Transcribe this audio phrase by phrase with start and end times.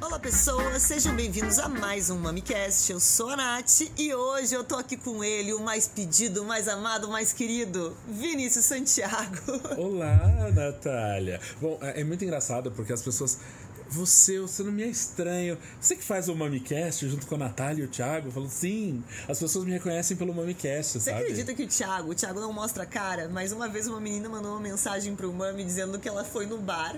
[0.00, 2.92] Olá pessoas, sejam bem-vindos a mais um MamiCast.
[2.92, 6.44] Eu sou a Nath e hoje eu tô aqui com ele, o mais pedido, o
[6.44, 9.36] mais amado, o mais querido, Vinícius Santiago.
[9.76, 11.40] Olá, Natália.
[11.60, 13.38] Bom, é é muito engraçado porque as pessoas.
[13.90, 15.58] Você, você não me é estranho.
[15.80, 18.30] Você que faz o MamiCast junto com a Natália e o Thiago?
[18.30, 21.22] Falou, sim, as pessoas me reconhecem pelo MamiCast, Você sabe?
[21.22, 24.28] acredita que o Thiago, o Thiago não mostra a cara, mas uma vez uma menina
[24.28, 26.96] mandou uma mensagem pro Mami dizendo que ela foi no bar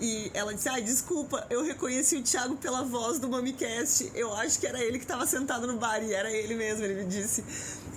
[0.00, 4.10] e ela disse: Ai, desculpa, eu reconheci o Thiago pela voz do MamiCast.
[4.14, 7.02] Eu acho que era ele que estava sentado no bar e era ele mesmo, ele
[7.02, 7.44] me disse.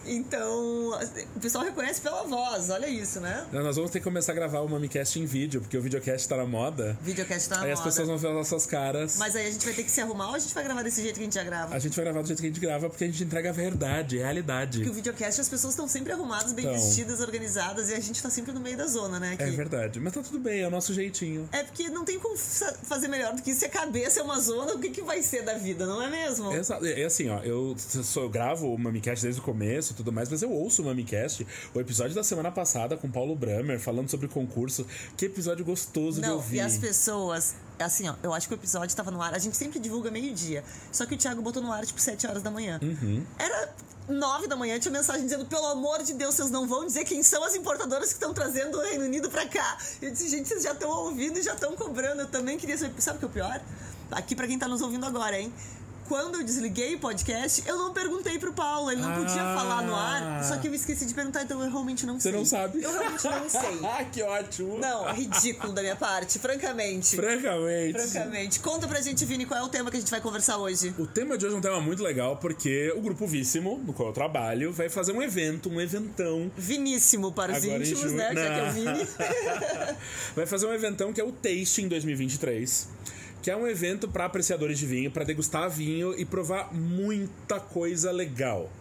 [0.06, 0.92] Então,
[1.36, 3.46] o pessoal reconhece pela voz, olha isso, né?
[3.52, 6.38] Nós vamos ter que começar a gravar o MamiCast em vídeo, porque o videocast tá
[6.38, 6.98] na moda.
[7.02, 7.90] Videocast tá na aí as moda.
[7.90, 9.18] pessoas vão ver as nossas caras.
[9.18, 11.02] Mas aí a gente vai ter que se arrumar ou a gente vai gravar desse
[11.02, 11.74] jeito que a gente já grava?
[11.76, 13.54] A gente vai gravar do jeito que a gente grava porque a gente entrega a
[13.54, 14.80] verdade, a realidade.
[14.80, 16.76] Porque o videocast as pessoas estão sempre arrumadas, bem Então.
[16.78, 19.36] vestidas, organizadas e a gente tá sempre no meio da zona, né?
[19.40, 19.56] É aqui.
[19.56, 20.00] verdade.
[20.00, 21.48] Mas tá tudo bem, é o nosso jeitinho.
[21.52, 23.54] É porque não tem como fa- fazer melhor do que.
[23.54, 26.10] Se a cabeça é uma zona, o que, que vai ser da vida, não é
[26.10, 26.52] mesmo?
[26.54, 26.86] Exato.
[26.86, 27.76] É assim, ó, eu,
[28.16, 31.48] eu gravo o MamiCast desde o começo e tudo mais, mas eu ouço o MamiCast.
[31.74, 34.86] O episódio da semana passada com Paulo Bramer falando sobre concurso.
[35.16, 36.58] Que episódio gostoso de Não, ouvir.
[36.58, 37.56] e as pessoas.
[37.80, 39.34] Assim, ó, eu acho que o episódio tava no ar.
[39.34, 40.64] A gente sempre divulga meio-dia.
[40.92, 42.80] Só que o Thiago botou no ar, tipo, 7 horas da manhã.
[42.82, 43.26] Uhum.
[43.38, 43.74] Era
[44.08, 47.24] 9 da manhã, tinha mensagem dizendo: pelo amor de Deus, vocês não vão dizer quem
[47.24, 49.78] são as importadoras que estão trazendo o Reino Unido pra cá.
[50.02, 52.22] Eu disse, gente, vocês já estão ouvindo e já estão cobrando.
[52.22, 53.02] Eu também queria saber.
[53.02, 53.62] Sabe o que é o pior?
[54.12, 55.52] Aqui pra quem tá nos ouvindo agora, hein?
[56.08, 59.56] Quando eu desliguei o podcast, eu não perguntei pro Paulo, ele não podia Ah.
[59.58, 62.32] falar no ar, só que eu esqueci de perguntar, então eu realmente não Você sei.
[62.38, 62.84] não sabe?
[62.84, 63.80] Eu realmente não sei.
[63.84, 64.78] Ah, que ótimo.
[64.80, 67.16] Não, ridículo da minha parte, francamente.
[67.16, 67.94] Francamente.
[68.08, 68.60] Francamente.
[68.60, 70.94] Conta pra gente, Vini, qual é o tema que a gente vai conversar hoje.
[70.98, 74.10] O tema de hoje é um tema muito legal porque o grupo Víssimo, no qual
[74.10, 76.52] eu trabalho, vai fazer um evento, um eventão.
[76.58, 78.34] Viníssimo para os Agora em íntimos, né?
[78.34, 78.74] Já que é o Não.
[78.74, 79.08] Vini.
[80.36, 82.88] vai fazer um eventão que é o Tasting 2023.
[83.44, 88.10] Que é um evento para apreciadores de vinho, para degustar vinho e provar muita coisa
[88.10, 88.72] legal.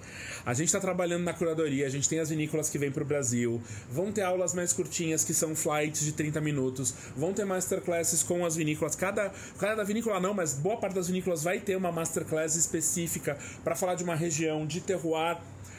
[0.46, 3.06] A gente está trabalhando na curadoria, a gente tem as vinícolas que vêm para o
[3.06, 8.22] Brasil, vão ter aulas mais curtinhas que são flights de 30 minutos, vão ter masterclasses
[8.22, 8.94] com as vinícolas.
[8.94, 13.74] Cada, cada vinícola não, mas boa parte das vinícolas vai ter uma masterclass específica para
[13.74, 15.38] falar de uma região, de terroir.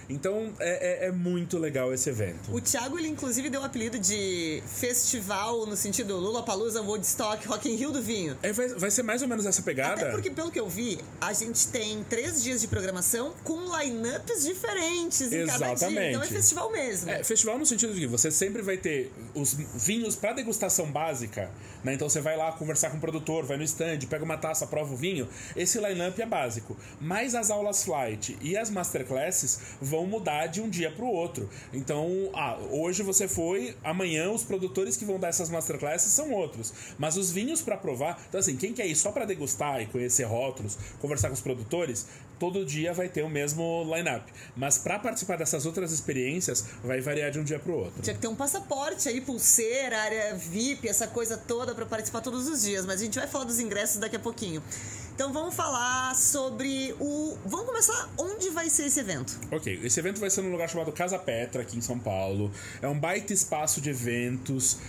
[0.09, 2.53] Então é, é- é muito legal esse evento.
[2.53, 7.69] O Thiago, ele inclusive deu o apelido de festival no sentido Lula Palusa, Woodstock, Rock
[7.69, 8.37] in Rio do vinho.
[8.43, 10.01] É, vai, vai ser mais ou menos essa pegada?
[10.01, 14.43] Até porque, pelo que eu vi, a gente tem três dias de programação com lineups
[14.43, 15.73] diferentes em cada dia.
[15.73, 16.09] Exatamente.
[16.09, 17.09] Então é festival mesmo.
[17.09, 21.49] É, festival no sentido de que você sempre vai ter os vinhos para degustação básica,
[21.83, 21.93] né?
[21.93, 24.93] Então você vai lá conversar com o produtor, vai no stand, pega uma taça, prova
[24.93, 25.27] o vinho.
[25.55, 26.77] Esse line-up é básico.
[26.99, 31.49] Mas as aulas flight e as masterclasses vão mudar de um dia para o outro.
[31.73, 36.73] Então, ah, hoje você foi, amanhã os produtores que vão dar essas masterclasses são outros.
[36.97, 40.23] Mas os vinhos para provar, então assim, quem quer ir só para degustar e conhecer
[40.23, 42.07] rótulos, conversar com os produtores,
[42.39, 44.31] todo dia vai ter o mesmo line-up.
[44.55, 48.01] Mas para participar dessas outras experiências, vai variar de um dia para o outro.
[48.01, 52.47] Tinha que ter um passaporte aí, pulseira, área VIP, essa coisa toda pra participar todos
[52.47, 52.85] os dias.
[52.85, 54.61] Mas a gente vai falar dos ingressos daqui a pouquinho.
[55.15, 57.37] Então vamos falar sobre o.
[57.45, 59.39] Vamos começar onde vai ser esse evento.
[59.51, 62.51] Ok, esse evento vai ser num lugar chamado Casa Petra, aqui em São Paulo.
[62.81, 64.79] É um baita espaço de eventos.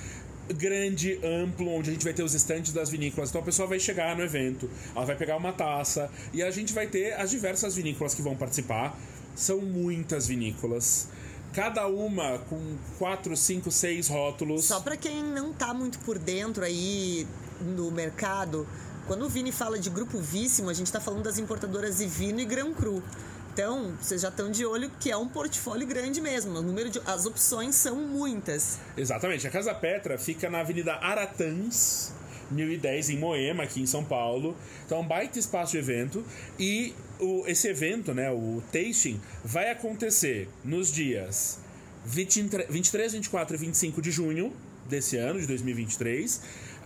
[0.49, 3.31] Grande, amplo, onde a gente vai ter os estantes das vinícolas.
[3.31, 6.73] Então a pessoa vai chegar no evento, ela vai pegar uma taça e a gente
[6.73, 8.99] vai ter as diversas vinícolas que vão participar.
[9.35, 11.09] São muitas vinícolas.
[11.53, 14.65] Cada uma com quatro, cinco, seis rótulos.
[14.65, 17.27] Só pra quem não tá muito por dentro aí
[17.61, 18.67] no mercado,
[19.07, 22.45] quando o Vini fala de grupo víssimo, a gente tá falando das importadoras Ivino e
[22.45, 23.03] Gran Cru.
[23.55, 26.59] Então, vocês já estão de olho que é um portfólio grande mesmo.
[26.59, 28.81] O número de, as opções são muitas.
[28.97, 29.47] Exatamente.
[29.47, 32.13] A Casa Petra fica na Avenida Aratãs,
[32.51, 34.57] 1010, em Moema, aqui em São Paulo.
[34.85, 36.25] Então, é um baita espaço de evento.
[36.59, 41.61] E o, esse evento, né, o tasting, vai acontecer nos dias
[42.07, 44.53] 23, 23, 24 e 25 de junho
[44.89, 46.43] desse ano, de 2023.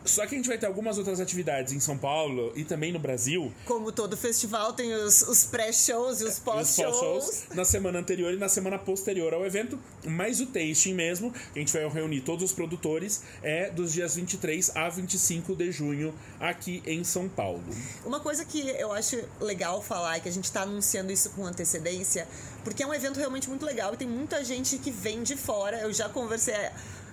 [0.09, 2.99] Só que a gente vai ter algumas outras atividades em São Paulo e também no
[2.99, 3.53] Brasil.
[3.65, 6.97] Como todo festival, tem os, os pré-shows e os Os pós-shows.
[6.97, 11.59] pós-shows na semana anterior e na semana posterior ao evento, mas o tasting mesmo, que
[11.59, 16.15] a gente vai reunir todos os produtores, é dos dias 23 a 25 de junho
[16.41, 17.63] aqui em São Paulo.
[18.05, 21.45] Uma coisa que eu acho legal falar é que a gente está anunciando isso com
[21.45, 22.27] antecedência,
[22.65, 25.79] porque é um evento realmente muito legal e tem muita gente que vem de fora.
[25.81, 26.55] Eu já conversei.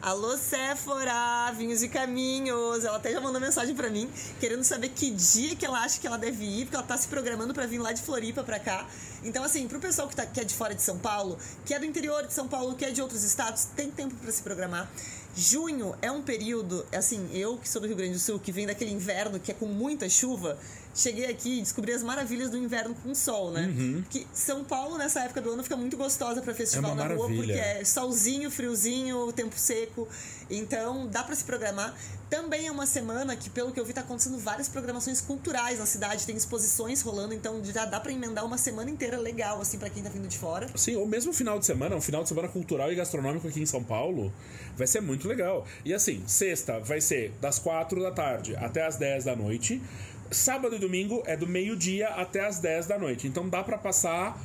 [0.05, 2.85] Alô, Sephora, Vinhos e Caminhos.
[2.85, 4.07] Ela até já mandou mensagem pra mim,
[4.39, 7.07] querendo saber que dia que ela acha que ela deve ir, porque ela tá se
[7.07, 8.87] programando pra vir lá de Floripa pra cá.
[9.23, 11.79] Então, assim, pro pessoal que, tá, que é de fora de São Paulo, que é
[11.79, 14.87] do interior de São Paulo, que é de outros estados, tem tempo pra se programar.
[15.35, 18.67] Junho é um período, assim, eu que sou do Rio Grande do Sul, que vem
[18.67, 20.55] daquele inverno que é com muita chuva,
[20.95, 23.67] cheguei aqui e descobri as maravilhas do inverno com sol, né?
[23.67, 24.03] Uhum.
[24.09, 27.27] Que São Paulo, nessa época do ano, fica muito gostosa para festival É na rua,
[27.27, 27.37] maravilha.
[27.37, 30.07] porque é solzinho, friozinho, tempo seco.
[30.49, 31.93] Então, dá para se programar.
[32.29, 35.85] Também é uma semana que, pelo que eu vi, tá acontecendo várias programações culturais na
[35.85, 39.89] cidade, tem exposições rolando, então já dá para emendar uma semana inteira legal, assim, para
[39.89, 40.67] quem tá vindo de fora.
[40.75, 43.65] Sim, ou mesmo final de semana, um final de semana cultural e gastronômico aqui em
[43.65, 44.33] São Paulo,
[44.75, 45.67] vai ser muito legal.
[45.83, 49.81] E assim, sexta vai ser das 4 da tarde até as 10 da noite.
[50.31, 53.27] Sábado e domingo é do meio-dia até as 10 da noite.
[53.27, 54.39] Então dá pra passar.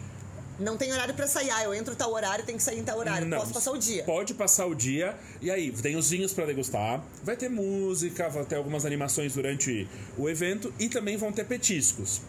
[0.58, 2.98] Não tem horário para sair, ah, eu entro tal horário, tem que sair em tal
[2.98, 3.26] horário.
[3.26, 4.04] Não, Posso passar o dia.
[4.04, 5.16] Pode passar o dia.
[5.40, 7.02] E aí, tem os vinhos pra degustar.
[7.24, 9.88] Vai ter música, vai ter algumas animações durante
[10.18, 10.72] o evento.
[10.78, 12.20] E também vão ter petiscos.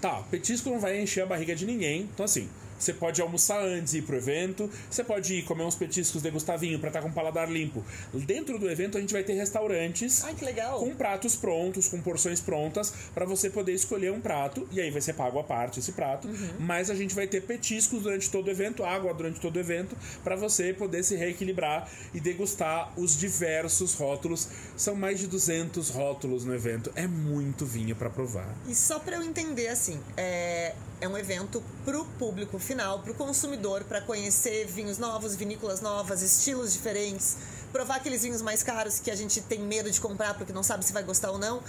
[0.00, 2.08] Tá, petisco não vai encher a barriga de ninguém.
[2.12, 2.48] Então, assim,
[2.82, 4.68] você pode almoçar antes e ir pro evento.
[4.90, 7.84] Você pode ir comer uns petiscos, degustar vinho pra estar com o paladar limpo.
[8.12, 10.80] Dentro do evento, a gente vai ter restaurantes Ai, que legal.
[10.80, 14.66] com pratos prontos, com porções prontas, pra você poder escolher um prato.
[14.72, 16.28] E aí vai ser pago à parte esse prato.
[16.58, 19.96] Mas a gente vai ter petiscos durante todo o evento, água durante todo o evento,
[20.24, 24.48] pra você poder se reequilibrar e degustar os diversos rótulos.
[24.76, 26.90] São mais de 200 rótulos no evento.
[26.96, 28.52] É muito vinho pra provar.
[28.66, 32.71] E só para eu entender, assim, é, é um evento pro público final,
[33.02, 37.36] pro consumidor, para conhecer vinhos novos, vinícolas novas, estilos diferentes,
[37.72, 40.84] provar aqueles vinhos mais caros que a gente tem medo de comprar porque não sabe
[40.84, 41.62] se vai gostar ou não.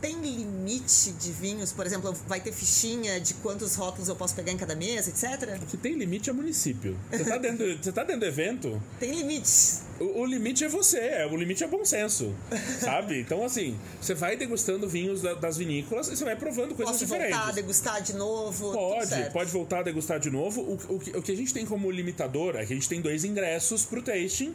[0.00, 1.72] Tem limite de vinhos?
[1.72, 5.62] Por exemplo, vai ter fichinha de quantos rótulos eu posso pegar em cada mesa, etc?
[5.62, 6.98] O que tem limite é município.
[7.10, 9.82] Você tá dentro, você tá dentro do evento, Tem limites.
[10.00, 12.34] O, o limite é você, é, o limite é bom senso,
[12.80, 13.20] sabe?
[13.20, 17.04] Então, assim, você vai degustando vinhos da- das vinícolas e você vai provando coisas Posso
[17.04, 17.36] diferentes.
[17.36, 18.72] voltar a degustar de novo?
[18.72, 20.62] Pode, pode voltar a degustar de novo.
[20.62, 23.00] O, o que, o que a gente tem como limitador é que a gente tem
[23.00, 24.54] dois ingressos pro tasting.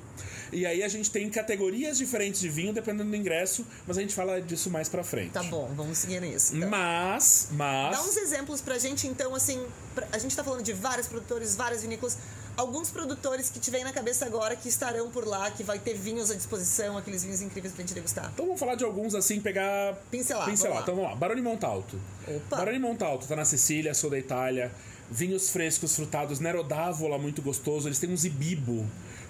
[0.52, 4.16] E aí a gente tem categorias diferentes de vinho dependendo do ingresso, mas a gente
[4.16, 5.32] fala disso mais pra frente.
[5.32, 6.56] Tá bom, vamos seguir nisso.
[6.56, 6.70] então.
[6.70, 7.96] Mas, mas.
[7.98, 9.64] Dá uns exemplos pra gente, então, assim,
[9.94, 12.18] pra- a gente tá falando de vários produtores, várias vinícolas.
[12.58, 15.94] Alguns produtores que te vem na cabeça agora que estarão por lá, que vai ter
[15.94, 18.32] vinhos à disposição, aqueles vinhos incríveis pra gente degustar.
[18.34, 19.96] Então vamos falar de alguns assim, pegar.
[20.10, 20.74] Pincelar, Pincelar.
[20.74, 20.84] vamos.
[20.84, 21.16] Então vamos lá.
[21.16, 22.00] Baroni Montalto.
[22.28, 22.58] Opa.
[22.58, 24.72] Baroni Montalto tá na Sicília, sou da Itália.
[25.12, 27.88] Vinhos frescos, frutados, Nero d'Avola, muito gostoso.
[27.88, 28.86] Eles têm um zibibo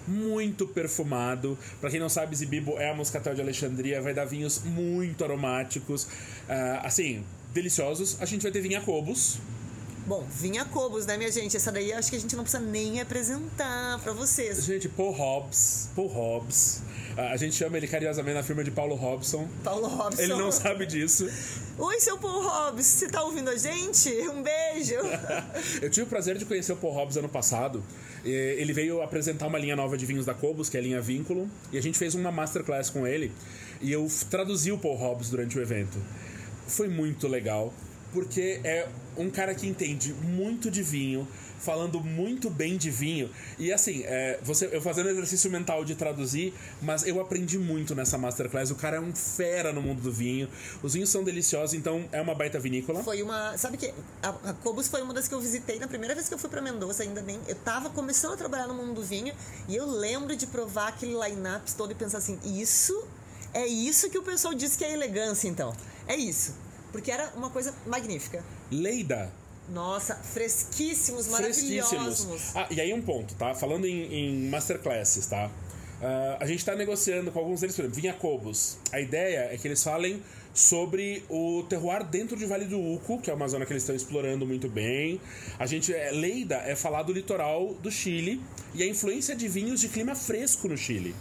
[0.06, 1.58] muito perfumado.
[1.80, 6.06] Pra quem não sabe, zibibo é a moscatel de Alexandria, vai dar vinhos muito aromáticos,
[6.48, 8.16] ah, assim, deliciosos.
[8.20, 9.38] A gente vai ter vinha Cobos.
[10.06, 11.56] Bom, vinha Cobos, né, minha gente?
[11.56, 14.64] Essa daí acho que a gente não precisa nem apresentar pra vocês.
[14.64, 16.80] Gente, Paul Hobbs, Paul Hobbs.
[17.16, 19.48] A gente chama ele carinhosamente na firma de Paulo Robson.
[19.64, 20.22] Paulo Robson.
[20.22, 21.28] Ele não sabe disso.
[21.76, 24.08] Oi, seu Paul Hobbs, você tá ouvindo a gente?
[24.28, 24.94] Um beijo.
[25.82, 27.82] Eu tive o prazer de conhecer o Paul Hobbs ano passado.
[28.24, 31.50] Ele veio apresentar uma linha nova de vinhos da Cobos, que é a linha Vínculo,
[31.72, 33.32] e a gente fez uma masterclass com ele.
[33.80, 35.98] E eu traduzi o Paul Hobbs durante o evento.
[36.66, 37.72] Foi muito legal,
[38.16, 41.28] porque é um cara que entende muito de vinho,
[41.58, 43.28] falando muito bem de vinho.
[43.58, 48.16] E assim, é, você, eu fazendo exercício mental de traduzir, mas eu aprendi muito nessa
[48.16, 48.70] masterclass.
[48.70, 50.48] O cara é um fera no mundo do vinho.
[50.82, 53.04] Os vinhos são deliciosos, então é uma baita vinícola.
[53.04, 53.54] Foi uma.
[53.58, 53.92] Sabe que
[54.22, 56.48] a, a Cobos foi uma das que eu visitei na primeira vez que eu fui
[56.48, 57.38] pra Mendoza, ainda nem.
[57.46, 59.34] Eu tava começando a trabalhar no mundo do vinho
[59.68, 63.06] e eu lembro de provar aquele line-up todo e pensar assim: isso
[63.52, 65.74] é isso que o pessoal diz que é elegância, então.
[66.08, 66.64] É isso.
[66.92, 68.42] Porque era uma coisa magnífica.
[68.70, 69.30] Leida,
[69.68, 71.92] Nossa, fresquíssimos, fresquíssimos.
[71.92, 72.56] maravilhosos.
[72.56, 73.54] Ah, e aí um ponto, tá?
[73.54, 75.50] Falando em, em masterclasses, tá?
[76.00, 78.78] Ah, a gente tá negociando com alguns deles, por exemplo, Vinha Cobos.
[78.92, 80.22] A ideia é que eles falem
[80.54, 83.94] sobre o terroir dentro de Vale do Uco, que é uma zona que eles estão
[83.94, 85.20] explorando muito bem.
[85.58, 88.40] A gente, é, Leida é falar do litoral do Chile
[88.74, 91.14] e a influência de vinhos de clima fresco no Chile.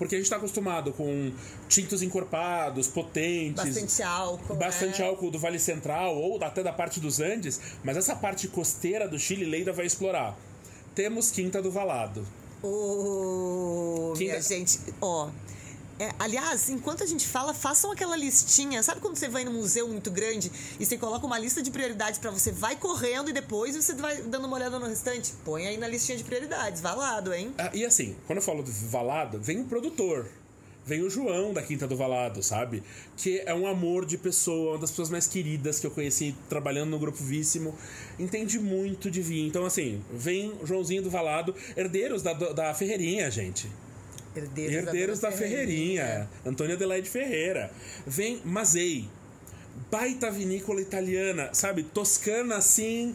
[0.00, 1.30] Porque a gente está acostumado com
[1.68, 4.54] tintos encorpados, potentes, Bastante álcool.
[4.54, 5.06] bastante né?
[5.06, 9.18] álcool do Vale Central ou até da parte dos Andes, mas essa parte costeira do
[9.18, 10.38] Chile, Leida vai explorar.
[10.94, 12.26] Temos Quinta do Valado.
[12.62, 15.28] Ô, Quem minha gente, ó.
[16.00, 18.82] É, aliás, enquanto a gente fala, façam aquela listinha.
[18.82, 22.18] Sabe quando você vai num museu muito grande e você coloca uma lista de prioridades
[22.18, 25.34] pra você, vai correndo e depois você vai dando uma olhada no restante?
[25.44, 27.52] Põe aí na listinha de prioridades, valado, hein?
[27.58, 30.26] Ah, e assim, quando eu falo do Valado, vem o produtor.
[30.86, 32.82] Vem o João da Quinta do Valado, sabe?
[33.14, 36.88] Que é um amor de pessoa, uma das pessoas mais queridas que eu conheci trabalhando
[36.88, 37.76] no Grupo Víssimo.
[38.18, 39.46] Entende muito de vinho.
[39.46, 43.70] Então, assim, vem Joãozinho do Valado, herdeiros da, da Ferreirinha, gente.
[44.34, 46.28] Herdeiros, Herdeiros da Dona Ferreirinha.
[46.46, 47.70] Antônio Adelaide Ferreira.
[48.06, 49.08] Vem Mazei.
[49.90, 51.82] Baita vinícola italiana, sabe?
[51.82, 53.14] Toscana assim.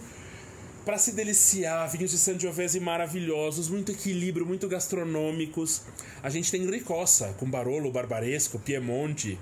[0.85, 5.81] Para se deliciar, vinhos de Sangiovese maravilhosos, muito equilíbrio, muito gastronômicos.
[6.21, 9.39] A gente tem Ricossa, com Barolo, Barbaresco, Piemonte,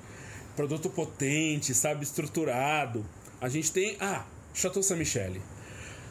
[0.55, 3.05] produto potente, sabe, estruturado.
[3.41, 5.33] A gente tem, ah, Chateau Saint-Michel.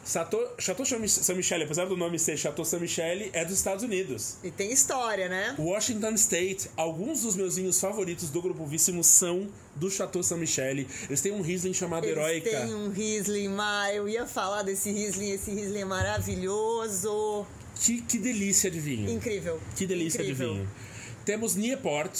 [0.05, 4.35] Chateau, Chateau Saint-Michel, apesar do nome ser Chateau Saint-Michel, é dos Estados Unidos.
[4.43, 5.55] E tem história, né?
[5.57, 6.69] Washington State.
[6.75, 10.85] Alguns dos meus vinhos favoritos do Grupo Víssimo são do Chateau Saint-Michel.
[11.07, 12.49] Eles têm um Riesling chamado Eles Heroica.
[12.49, 15.31] Tem um Riesling, mas eu ia falar desse Riesling.
[15.31, 17.45] Esse Riesling é maravilhoso.
[17.75, 19.09] Que, que delícia de vinho.
[19.09, 19.59] Incrível.
[19.75, 20.49] Que delícia Incrível.
[20.49, 20.71] de vinho.
[21.25, 22.11] Temos Nieport.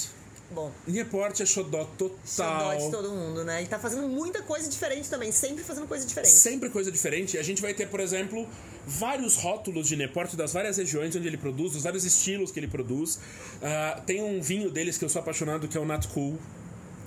[0.51, 2.17] Bom, Nieport é xodó total.
[2.27, 3.63] xodó de todo mundo, né?
[3.63, 5.31] E tá fazendo muita coisa diferente também.
[5.31, 6.31] Sempre fazendo coisa diferente.
[6.31, 7.37] Sempre coisa diferente.
[7.39, 8.47] A gente vai ter, por exemplo,
[8.85, 12.67] vários rótulos de Neport das várias regiões onde ele produz, dos vários estilos que ele
[12.67, 13.17] produz.
[13.63, 16.37] Ah, tem um vinho deles que eu sou apaixonado, que é o Nat Cool.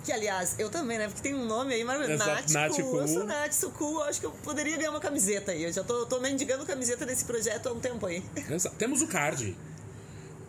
[0.04, 1.06] Que, aliás, eu também, né?
[1.08, 2.22] Porque tem um nome aí maravilhoso.
[2.22, 3.00] Exato, Nath Cool.
[3.00, 3.94] Eu sou Nath, sou cool.
[4.00, 5.64] Eu acho que eu poderia ganhar uma camiseta aí.
[5.64, 8.22] Eu já tô, tô mendigando camiseta desse projeto há um tempo aí.
[8.50, 9.56] Exa- Temos o Card.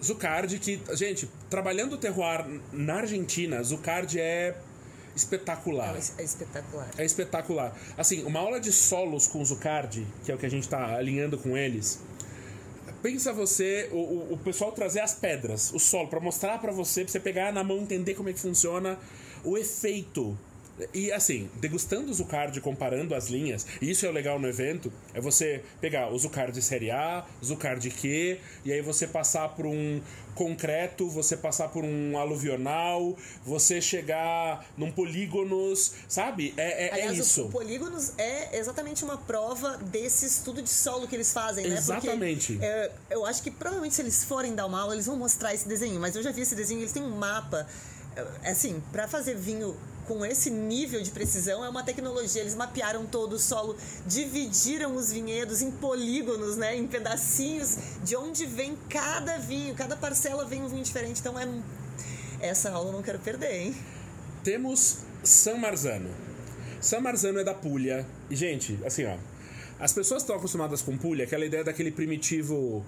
[0.03, 4.55] Zucard, que, gente, trabalhando o terroir na Argentina, Zucard é
[5.15, 5.95] espetacular.
[5.95, 6.89] É espetacular.
[6.97, 7.77] É espetacular.
[7.97, 10.95] Assim, uma aula de solos com o Zucard, que é o que a gente tá
[10.95, 11.99] alinhando com eles.
[13.01, 17.03] Pensa você, o, o, o pessoal trazer as pedras, o solo, pra mostrar pra você,
[17.03, 18.97] pra você pegar na mão, entender como é que funciona
[19.43, 20.37] o efeito.
[20.93, 24.91] E assim, degustando o Zucard, comparando as linhas, e isso é o legal no evento,
[25.13, 30.01] é você pegar o Zucard série A, Zucard Q, e aí você passar por um
[30.35, 36.53] concreto, você passar por um aluvional, você chegar num polígonos, sabe?
[36.55, 37.45] É, é, é Aliás, o- isso.
[37.45, 41.75] o Polígonos é exatamente uma prova desse estudo de solo que eles fazem, né?
[41.75, 42.59] Exatamente.
[42.61, 45.67] É, eu acho que provavelmente se eles forem dar uma aula, eles vão mostrar esse
[45.67, 45.99] desenho.
[45.99, 47.67] Mas eu já vi esse desenho, eles têm um mapa.
[48.17, 49.75] É, Assim, pra fazer vinho
[50.07, 52.41] com esse nível de precisão, é uma tecnologia.
[52.41, 56.75] Eles mapearam todo o solo, dividiram os vinhedos em polígonos, né?
[56.75, 59.75] Em pedacinhos, de onde vem cada vinho.
[59.75, 61.19] Cada parcela vem um vinho diferente.
[61.19, 61.47] Então, é...
[62.39, 63.75] essa aula eu não quero perder, hein?
[64.43, 66.09] Temos San Marzano.
[66.79, 68.05] San Marzano é da Puglia.
[68.29, 69.17] E, gente, assim, ó.
[69.79, 72.83] As pessoas estão acostumadas com Puglia, aquela ideia daquele primitivo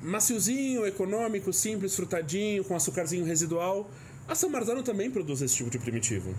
[0.00, 3.90] maciozinho, econômico, simples, frutadinho, com açucarzinho residual.
[4.28, 6.34] A San Marzano também produz esse tipo de primitivo.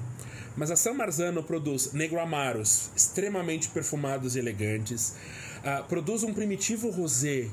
[0.55, 5.15] Mas a San Marzano produz Negro Amaros, extremamente perfumados e elegantes.
[5.63, 7.49] Ah, produz um primitivo rosé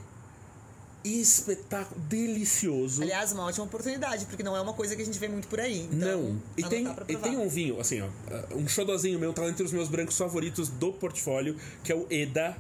[1.05, 3.03] espetáculo, delicioso.
[3.03, 5.61] Aliás, uma ótima oportunidade, porque não é uma coisa que a gente vê muito por
[5.61, 5.89] aí.
[5.93, 8.09] Então, Não, e tem, e tem um vinho, assim, ó,
[8.55, 12.57] um xodozinho meu, tá entre os meus brancos favoritos do portfólio, que é o EDA,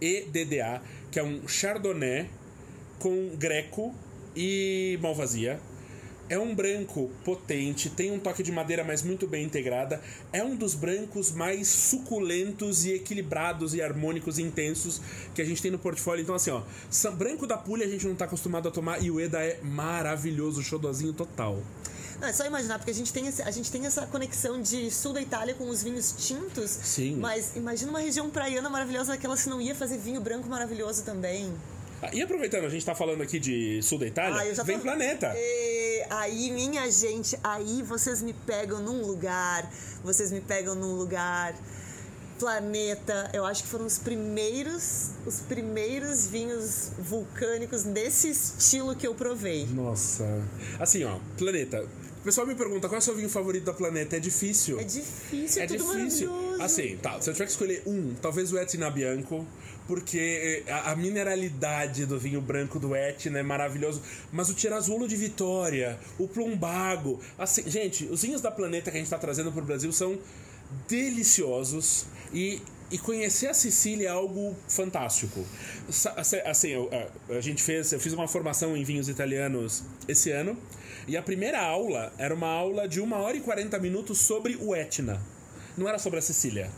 [0.00, 2.28] EDDA, que é um Chardonnay
[2.98, 3.94] com Greco
[4.34, 5.60] e Malvasia.
[6.28, 10.00] É um branco potente, tem um toque de madeira, mas muito bem integrada.
[10.32, 15.00] É um dos brancos mais suculentos e equilibrados e harmônicos e intensos
[15.34, 16.22] que a gente tem no portfólio.
[16.22, 16.62] Então, assim, ó,
[17.12, 20.62] branco da pulha a gente não tá acostumado a tomar e o Eda é maravilhoso,
[20.62, 21.62] xodozinho total.
[22.20, 24.90] Não, é só imaginar, porque a gente, tem esse- a gente tem essa conexão de
[24.90, 26.70] sul da Itália com os vinhos tintos.
[26.70, 27.16] Sim.
[27.16, 31.52] Mas imagina uma região praiana maravilhosa daquela se não ia fazer vinho branco maravilhoso também.
[32.02, 34.82] Ah, E aproveitando, a gente tá falando aqui de sul da Itália, Ah, vem tô-
[34.82, 35.32] Planeta.
[35.34, 39.70] E aí, minha gente, aí vocês me pegam num lugar,
[40.04, 41.54] vocês me pegam num lugar.
[42.38, 49.14] Planeta, eu acho que foram os primeiros, os primeiros vinhos vulcânicos desse estilo que eu
[49.14, 49.64] provei.
[49.66, 50.24] Nossa.
[50.78, 51.82] Assim, ó, Planeta.
[52.20, 54.16] O pessoal me pergunta qual é o seu vinho favorito da Planeta.
[54.16, 54.78] É difícil.
[54.78, 56.28] É difícil, é, É tudo difícil.
[56.28, 56.62] maravilhoso.
[56.62, 57.20] Assim, tá.
[57.22, 59.46] Se eu tiver que escolher um, talvez o Etna Bianco,
[59.86, 64.02] porque eh, a, a mineralidade do vinho branco do Etna é maravilhoso.
[64.32, 67.20] Mas o Tirazulo de Vitória, o Plumbago.
[67.38, 70.18] Assim, gente, os vinhos da Planeta que a gente tá trazendo pro Brasil são
[70.88, 72.60] deliciosos e.
[72.88, 75.44] E conhecer a Sicília é algo fantástico.
[75.90, 76.14] Sa-
[76.44, 76.88] Assim, eu-
[77.28, 80.56] a, a gente fez, eu fiz uma formação em vinhos italianos esse ano,
[81.08, 84.72] e a primeira aula era uma aula de 1 hora e 40 minutos sobre o
[84.72, 85.20] Etna.
[85.76, 86.70] Não era sobre a Sicília.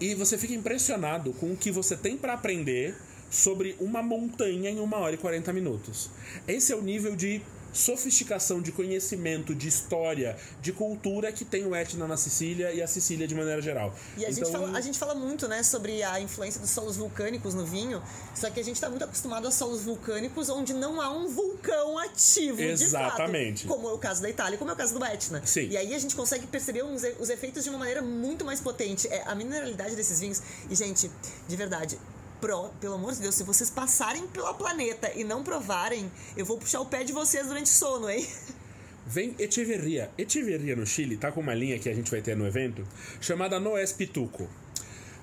[0.00, 2.96] E você fica impressionado com o que você tem para aprender
[3.30, 6.10] sobre uma montanha em 1 hora e 40 minutos.
[6.48, 7.42] Esse é o nível de
[7.72, 12.86] sofisticação de conhecimento, de história, de cultura que tem o Etna na Sicília e a
[12.86, 13.94] Sicília de maneira geral.
[14.16, 16.96] E a, gente Então, fala, a gente fala muito, né, sobre a influência dos solos
[16.96, 18.02] vulcânicos no vinho,
[18.34, 21.98] só que a gente está muito acostumado a solos vulcânicos onde não há um vulcão
[21.98, 23.62] ativo, Exatamente.
[23.62, 23.76] de fato.
[23.76, 25.42] Como é o caso da Itália, como é o caso do Etna.
[25.44, 25.68] Sim.
[25.68, 29.08] E aí a gente consegue perceber uns os efeitos de uma maneira muito mais potente.
[29.08, 30.42] É, a mineralidade desses vinhos.
[30.68, 31.10] E, gente,
[31.48, 31.98] de verdade,
[32.40, 36.58] pro, pelo amor de Deus, se vocês passarem pela planeta e não provarem, eu vou
[36.58, 38.26] puxar o pé de vocês durante o sono, hein?
[39.06, 40.10] Vem Echeverria.
[40.16, 42.86] Echeverria no Chile tá com uma linha que a gente vai ter no evento
[43.20, 44.48] chamada Noés Pituco.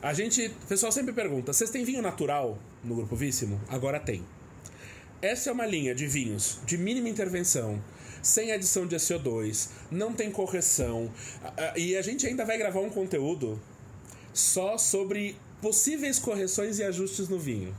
[0.02, 0.48] A gente.
[0.48, 3.62] O pessoal sempre pergunta: vocês têm vinho natural no Grupo Víssimo?
[3.70, 4.26] Agora tem.
[5.22, 7.82] Essa é uma linha de vinhos de mínima intervenção,
[8.22, 11.12] sem adição de CO2, não tem correção.
[11.76, 13.60] E a gente ainda vai gravar um conteúdo
[14.34, 17.76] só sobre possíveis correções e ajustes no vinho.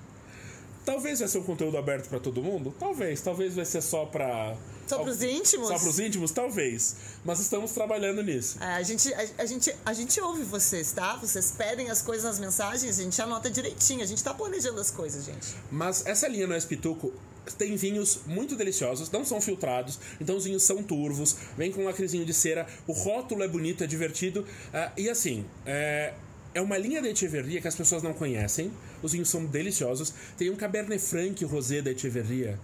[0.84, 2.74] Talvez vai ser um conteúdo aberto para todo mundo?
[2.78, 3.20] Talvez.
[3.20, 4.56] Talvez vai ser só para
[4.86, 5.68] só pros íntimos?
[5.68, 6.96] Só pros íntimos, talvez.
[7.22, 8.56] Mas estamos trabalhando nisso.
[8.58, 11.16] É, a, gente, a, a, gente, a gente ouve vocês, tá?
[11.16, 14.02] Vocês pedem as coisas nas mensagens, a gente anota direitinho.
[14.02, 15.54] A gente tá planejando as coisas, gente.
[15.70, 17.12] Mas essa linha no Espituco
[17.58, 21.84] tem vinhos muito deliciosos, não são filtrados, então os vinhos são turvos, vem com um
[21.84, 24.40] lacrezinho de cera, o rótulo é bonito, é divertido.
[24.40, 26.14] Uh, e assim, é,
[26.54, 28.72] é uma linha da Echeverria que as pessoas não conhecem.
[29.02, 30.12] Os vinhos são deliciosos.
[30.36, 32.58] Tem um Cabernet Franc Rosé da Echeverria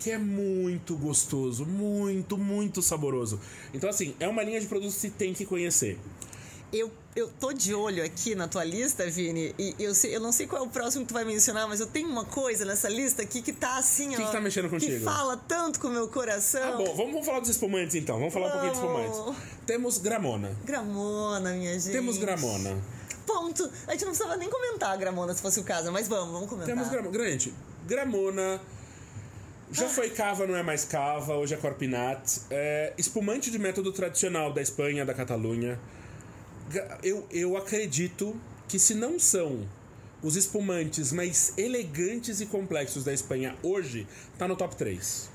[0.00, 3.38] que é muito gostoso, muito, muito saboroso.
[3.74, 5.98] Então, assim, é uma linha de produtos que você tem que conhecer.
[6.72, 10.32] Eu, eu tô de olho aqui na tua lista, Vini, e eu, sei, eu não
[10.32, 12.88] sei qual é o próximo que tu vai mencionar, mas eu tenho uma coisa nessa
[12.88, 14.26] lista aqui que tá assim, que ó.
[14.26, 14.92] Que tá mexendo contigo?
[14.92, 16.62] Que fala tanto com o meu coração.
[16.62, 18.18] Ah, bom, vamos, vamos falar dos espumantes então.
[18.18, 19.42] Vamos falar um pouquinho dos espumantes.
[19.66, 20.56] Temos Gramona.
[20.64, 21.92] Gramona, minha gente.
[21.92, 22.78] Temos Gramona.
[23.32, 23.70] Ponto.
[23.86, 26.48] A gente não precisava nem comentar a Gramona se fosse o caso, mas vamos, vamos
[26.48, 26.74] comentar.
[26.74, 27.12] Temos Gramona.
[27.12, 27.54] Grande,
[27.86, 28.60] Gramona
[29.72, 32.40] já foi cava, não é mais cava, hoje é corpinat.
[32.50, 35.78] É, espumante de método tradicional da Espanha, da Catalunha.
[37.02, 39.66] Eu, eu acredito que se não são
[40.22, 44.06] os espumantes mais elegantes e complexos da Espanha hoje,
[44.36, 45.30] tá no top 3.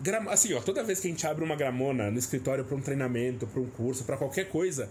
[0.00, 0.28] Gram...
[0.30, 3.46] Assim, ó, toda vez que a gente abre uma gramona no escritório para um treinamento,
[3.46, 4.88] para um curso, para qualquer coisa,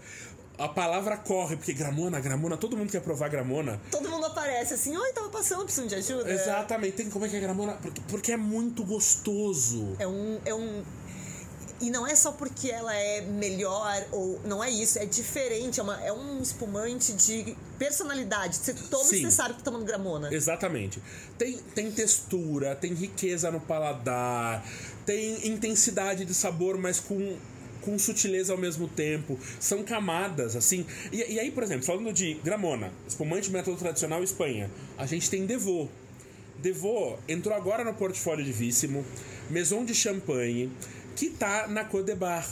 [0.58, 3.80] a palavra corre, porque gramona, gramona, todo mundo quer provar gramona.
[3.90, 6.30] Todo mundo aparece assim, oi, tava passando, precisando de ajuda.
[6.30, 7.74] Exatamente, tem como é que é gramona?
[7.74, 9.94] Porque, porque é muito gostoso.
[9.98, 10.40] É um.
[10.44, 10.82] É um...
[11.80, 15.82] E não é só porque ela é melhor, ou não é isso, é diferente, é,
[15.84, 18.56] uma, é um espumante de personalidade.
[18.56, 19.18] Você toma Sim.
[19.18, 20.34] e você sabe que tá tomando gramona.
[20.34, 21.00] Exatamente.
[21.38, 24.66] Tem, tem textura, tem riqueza no paladar,
[25.06, 27.36] tem intensidade de sabor, mas com
[27.80, 29.38] com sutileza ao mesmo tempo.
[29.60, 30.86] São camadas, assim.
[31.12, 35.46] E, e aí, por exemplo, falando de Gramona, espumante método tradicional Espanha, a gente tem
[35.46, 35.88] Devô.
[36.58, 39.04] Devô entrou agora no portfólio de Víssimo,
[39.48, 40.70] Maison de Champagne,
[41.14, 42.48] que tá na Côte de Bar,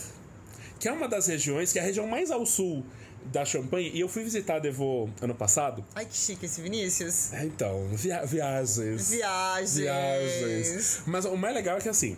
[0.78, 2.84] que é uma das regiões, que é a região mais ao sul
[3.32, 5.84] da Champagne, e eu fui visitar a Devô ano passado.
[5.94, 7.32] Ai, que chique esse Vinícius.
[7.32, 9.10] É, então, via viagens.
[9.10, 9.76] Viagens.
[9.76, 11.02] Viagens.
[11.06, 12.16] Mas o mais legal é que assim,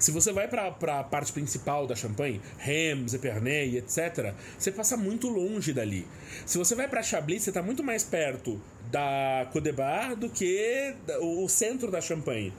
[0.00, 0.66] se você vai para
[0.98, 6.08] a parte principal da Champagne, Reims, Epernay, etc., você passa muito longe dali.
[6.46, 8.60] Se você vai para Chablis, você está muito mais perto
[8.90, 12.52] da Codebar do que o centro da Champagne.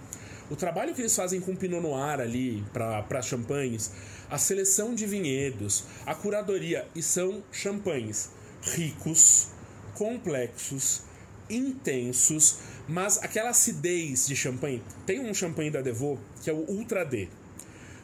[0.51, 3.91] O trabalho que eles fazem com Pinot Noir ali para champanhes,
[4.29, 8.29] a seleção de vinhedos, a curadoria, e são champanhes
[8.61, 9.47] ricos,
[9.95, 11.01] complexos,
[11.49, 12.59] intensos,
[12.91, 14.83] mas aquela acidez de champanhe.
[15.05, 17.29] Tem um champanhe da Devô que é o Ultra D.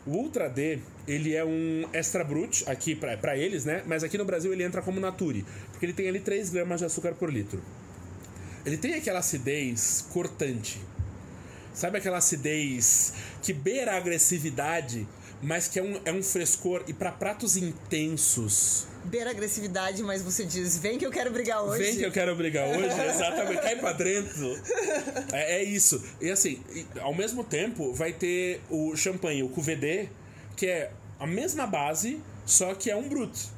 [0.06, 3.84] O Ultra D, ele é um extra brut aqui para eles, né?
[3.86, 6.86] Mas aqui no Brasil ele entra como nature, porque ele tem ali 3 gramas de
[6.86, 7.62] açúcar por litro.
[8.66, 10.80] Ele tem aquela acidez cortante.
[11.74, 15.06] Sabe aquela acidez que beira a agressividade,
[15.44, 20.46] mas que é um, é um frescor e para pratos intensos beira agressividade, mas você
[20.46, 21.84] diz, vem que eu quero brigar hoje.
[21.84, 23.62] Vem que eu quero brigar hoje, exatamente.
[23.62, 24.62] Cai pra dentro.
[25.32, 26.04] É, é isso.
[26.22, 26.62] E assim,
[27.02, 30.10] ao mesmo tempo, vai ter o champanhe, o QVD,
[30.56, 33.58] que é a mesma base, só que é um brut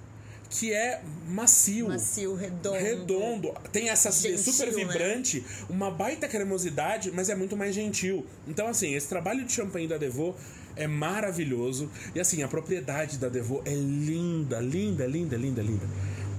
[0.50, 1.88] que é macio.
[1.88, 2.78] Macio, redondo.
[2.78, 3.54] Redondo.
[3.72, 4.84] Tem essa acidez super né?
[4.84, 5.48] vibrante, né?
[5.70, 8.26] uma baita cremosidade, mas é muito mais gentil.
[8.48, 10.34] Então, assim, esse trabalho de champanhe da Devô
[10.80, 11.92] é maravilhoso.
[12.16, 15.86] E assim, a propriedade da Devô é linda, linda, linda, linda, linda.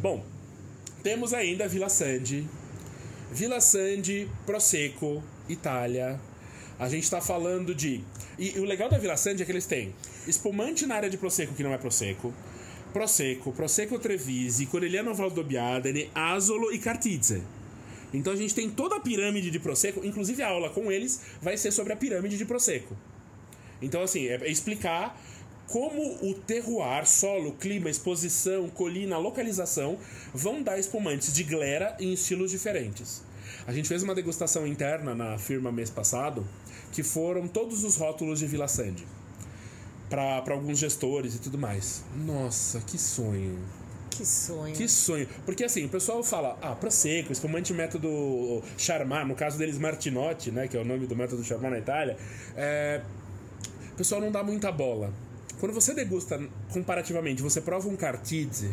[0.01, 0.25] Bom,
[1.03, 2.49] temos ainda a Vila Sandi.
[3.31, 6.19] Vila Sandi, Prosecco, Itália.
[6.79, 8.03] A gente está falando de.
[8.39, 9.95] E, e, o legal da Vila Sandi é que eles têm
[10.27, 12.35] espumante na área de Prosecco que não é Prosecco.
[12.93, 17.43] Prosecco, Prosecco Treviso, Corelliano Valdobbiadene, Asolo e Cartizze.
[18.13, 21.57] Então a gente tem toda a pirâmide de Prosecco, inclusive a aula com eles vai
[21.57, 22.97] ser sobre a pirâmide de Prosecco.
[23.81, 25.19] Então, assim, é explicar
[25.67, 29.97] como o terroir, solo, clima, exposição, colina, localização
[30.35, 33.23] vão dar espumantes de glera em estilos diferentes.
[33.67, 36.45] A gente fez uma degustação interna na firma mês passado,
[36.93, 39.07] que foram todos os rótulos de Vila Sandy.
[40.09, 42.03] Para alguns gestores e tudo mais.
[42.17, 43.57] Nossa, que sonho.
[44.11, 44.75] Que sonho.
[44.75, 45.29] Que sonho.
[45.47, 50.67] Porque assim, o pessoal fala, ah, Prosecco, espumante método Charmat, no caso deles Martinotti, né,
[50.67, 52.17] que é o nome do método Charmat na Itália,
[52.57, 53.03] é,
[54.01, 55.13] pessoal não dá muita bola.
[55.59, 56.41] Quando você degusta
[56.73, 58.71] comparativamente, você prova um Cartidze,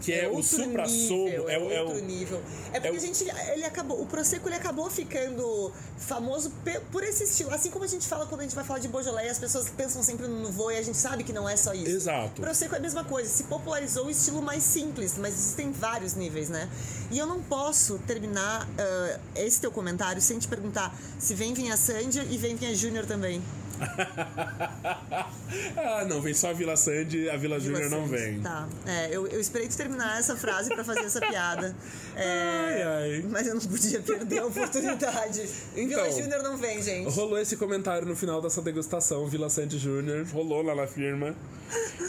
[0.00, 1.28] que é, o outro supra-sumo.
[1.48, 2.40] É, o- é outro o, nível.
[2.72, 6.52] É porque é o- a gente, ele acabou, o Prosecco ele acabou ficando famoso
[6.92, 7.52] por esse estilo.
[7.52, 10.00] Assim como a gente fala quando a gente vai falar de Beaujolais, as pessoas pensam
[10.02, 11.88] sempre no Nouveau e a gente sabe que não é só isso.
[11.90, 12.40] Exato.
[12.40, 16.14] O Prosecco é a mesma coisa, se popularizou o estilo mais simples, mas existem vários
[16.14, 16.68] níveis, né?
[17.10, 21.76] E eu não posso terminar ah, esse teu comentário sem te perguntar se vem Vinha
[21.76, 23.42] Sandy e vem Vinha Júnior também.
[25.76, 28.40] ah, não, vem só a Vila Sandy, a Vila, Vila Júnior não vem.
[28.40, 28.68] Tá.
[28.86, 31.74] É, eu, eu esperei tu terminar essa frase pra fazer essa piada.
[32.18, 33.24] É, Ai, ai.
[33.28, 35.42] Mas eu não podia perder a oportunidade.
[35.76, 36.02] Então.
[36.02, 37.14] Vila Júnior não vem, gente.
[37.14, 40.26] Rolou esse comentário no final dessa degustação, Vila Sandy Júnior.
[40.32, 41.36] Rolou lá na firma.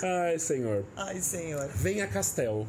[0.02, 0.86] Ai, senhor.
[0.96, 1.68] Ai, senhor.
[1.76, 2.66] Vem a Castel.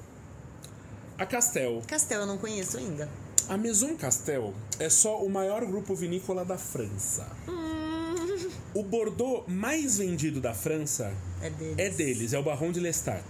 [1.16, 1.80] A Castel.
[1.86, 3.08] Castel eu não conheço ainda.
[3.48, 7.26] A Maison Castel é só o maior grupo vinícola da França.
[8.78, 11.12] O Bordeaux mais vendido da França
[11.42, 11.74] É deles.
[11.78, 13.24] é deles, é o Baron de Lestac.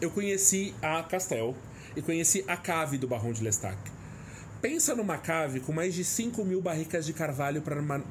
[0.00, 1.54] Eu conheci a Castel
[1.94, 3.76] e conheci a cave do Baron de Lestac.
[4.62, 7.60] Pensa numa cave com mais de 5 mil barricas de carvalho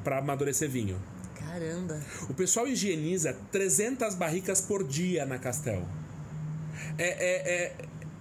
[0.04, 0.96] para amadurecer vinho.
[1.36, 2.00] Caramba.
[2.30, 5.82] O pessoal higieniza 300 barricas por dia na Castel.
[6.96, 7.72] É, é, é,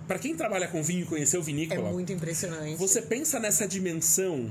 [0.07, 2.75] para quem trabalha com vinho e conheceu É vinícola, muito impressionante.
[2.77, 4.49] você pensa nessa dimensão,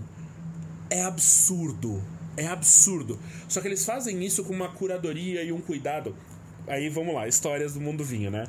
[0.88, 2.00] é absurdo.
[2.36, 3.18] É absurdo.
[3.48, 6.14] Só que eles fazem isso com uma curadoria e um cuidado.
[6.66, 8.46] Aí vamos lá, histórias do mundo vinho, né?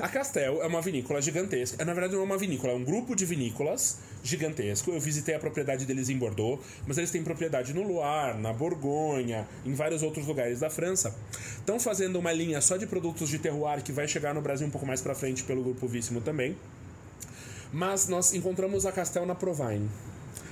[0.00, 1.84] A Castel é uma vinícola gigantesca.
[1.84, 4.90] Na verdade, não é uma vinícola, é um grupo de vinícolas gigantesco.
[4.90, 9.46] Eu visitei a propriedade deles em Bordeaux, mas eles têm propriedade no Loire, na Borgonha,
[9.66, 11.14] em vários outros lugares da França.
[11.58, 14.70] Estão fazendo uma linha só de produtos de terroir que vai chegar no Brasil um
[14.70, 16.56] pouco mais pra frente pelo grupo Víssimo também.
[17.70, 19.90] Mas nós encontramos a Castel na Provine.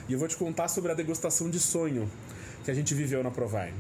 [0.06, 2.11] E eu vou te contar sobre a degustação de sonho
[2.64, 3.74] que a gente viveu na Provine.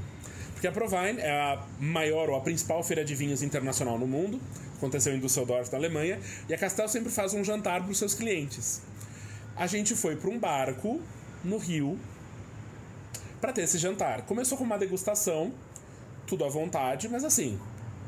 [0.52, 4.40] Porque a Provine é a maior ou a principal feira de vinhos internacional no mundo.
[4.76, 6.18] Aconteceu em Düsseldorf, na Alemanha.
[6.48, 8.82] E a Castel sempre faz um jantar para os seus clientes.
[9.56, 11.00] A gente foi para um barco
[11.42, 11.98] no Rio
[13.40, 14.22] para ter esse jantar.
[14.22, 15.52] Começou com uma degustação,
[16.26, 17.58] tudo à vontade, mas assim,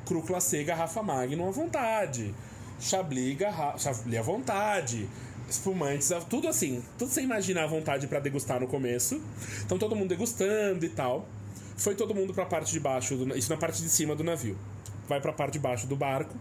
[0.04, 2.34] cru glacê, garrafa magnum à vontade.
[2.78, 3.38] Chablis.
[3.78, 5.08] Chablis à vontade.
[5.52, 9.20] Espumantes, tudo assim, tudo sem imaginar à vontade para degustar no começo.
[9.64, 11.28] Então todo mundo degustando e tal.
[11.76, 13.36] Foi todo mundo para a parte de baixo, do...
[13.36, 14.56] isso na parte de cima do navio.
[15.08, 16.34] Vai para a parte de baixo do barco.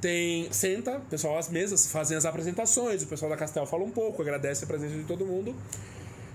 [0.00, 0.50] Tem.
[0.52, 4.64] Senta, pessoal às mesas, fazem as apresentações, o pessoal da Castel fala um pouco, agradece
[4.64, 5.54] a presença de todo mundo.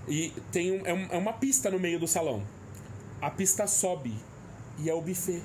[0.08, 2.42] E tem um, é, um- é uma pista no meio do salão.
[3.20, 4.12] A pista sobe
[4.78, 5.40] e é o buffet.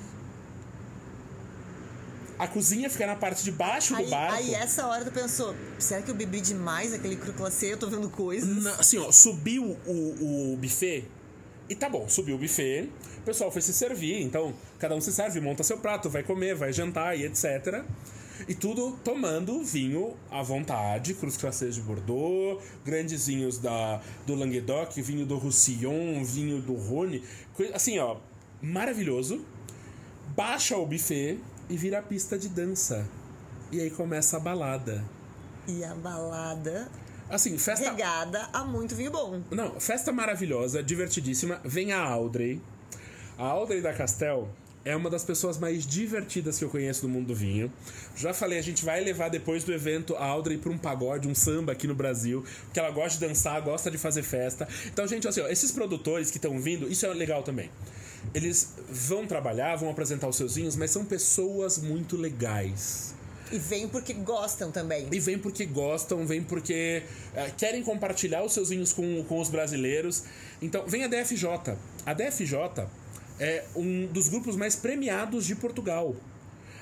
[2.38, 4.34] A cozinha fica na parte de baixo do Aí, barco.
[4.34, 7.72] aí essa hora tu pensou, será que eu bebi demais aquele cru glacê?
[7.72, 8.62] Eu tô vendo coisas.
[8.62, 11.04] Na- assim, ó, subiu o, o buffet.
[11.68, 12.88] E tá bom, subiu o buffet.
[13.18, 14.22] O pessoal foi se servir.
[14.22, 17.84] Então, cada um se serve, monta seu prato, vai comer, vai jantar e etc.
[18.48, 24.96] E tudo tomando vinho à vontade, Cruz Cracês de Bordeaux, grandes vinhos da, do Languedoc,
[25.02, 27.22] vinho do Roussillon, vinho do Rhône.
[27.74, 28.16] Assim, ó,
[28.62, 29.44] maravilhoso.
[30.36, 33.06] Baixa o buffet e vira a pista de dança.
[33.70, 35.04] E aí começa a balada.
[35.66, 36.88] E a balada
[37.30, 37.90] Assim, festa.
[37.90, 39.42] regada a muito vinho bom.
[39.50, 41.60] Não, festa maravilhosa, divertidíssima.
[41.64, 42.60] Vem a Audrey.
[43.36, 44.48] A Audrey da Castel
[44.82, 47.70] é uma das pessoas mais divertidas que eu conheço do mundo do vinho.
[48.16, 51.34] Já falei, a gente vai levar depois do evento a Audrey para um pagode, um
[51.34, 54.66] samba aqui no Brasil, porque ela gosta de dançar, gosta de fazer festa.
[54.86, 57.70] Então, gente, assim, ó, esses produtores que estão vindo, isso é legal também.
[58.34, 63.14] Eles vão trabalhar, vão apresentar os seus vinhos, mas são pessoas muito legais.
[63.50, 65.08] E vem porque gostam também.
[65.10, 67.02] E vem porque gostam, vem porque
[67.34, 70.24] eh, querem compartilhar os seus vinhos com, com os brasileiros.
[70.60, 71.76] Então, vem a DFJ.
[72.04, 72.86] A DFJ
[73.40, 76.14] é um dos grupos mais premiados de Portugal.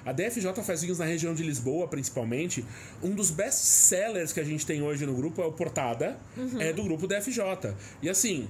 [0.05, 2.65] A DFJ faz vinhos na região de Lisboa, principalmente.
[3.03, 6.17] Um dos best sellers que a gente tem hoje no grupo é o Portada,
[6.61, 7.75] é do grupo DFJ.
[8.01, 8.49] E assim,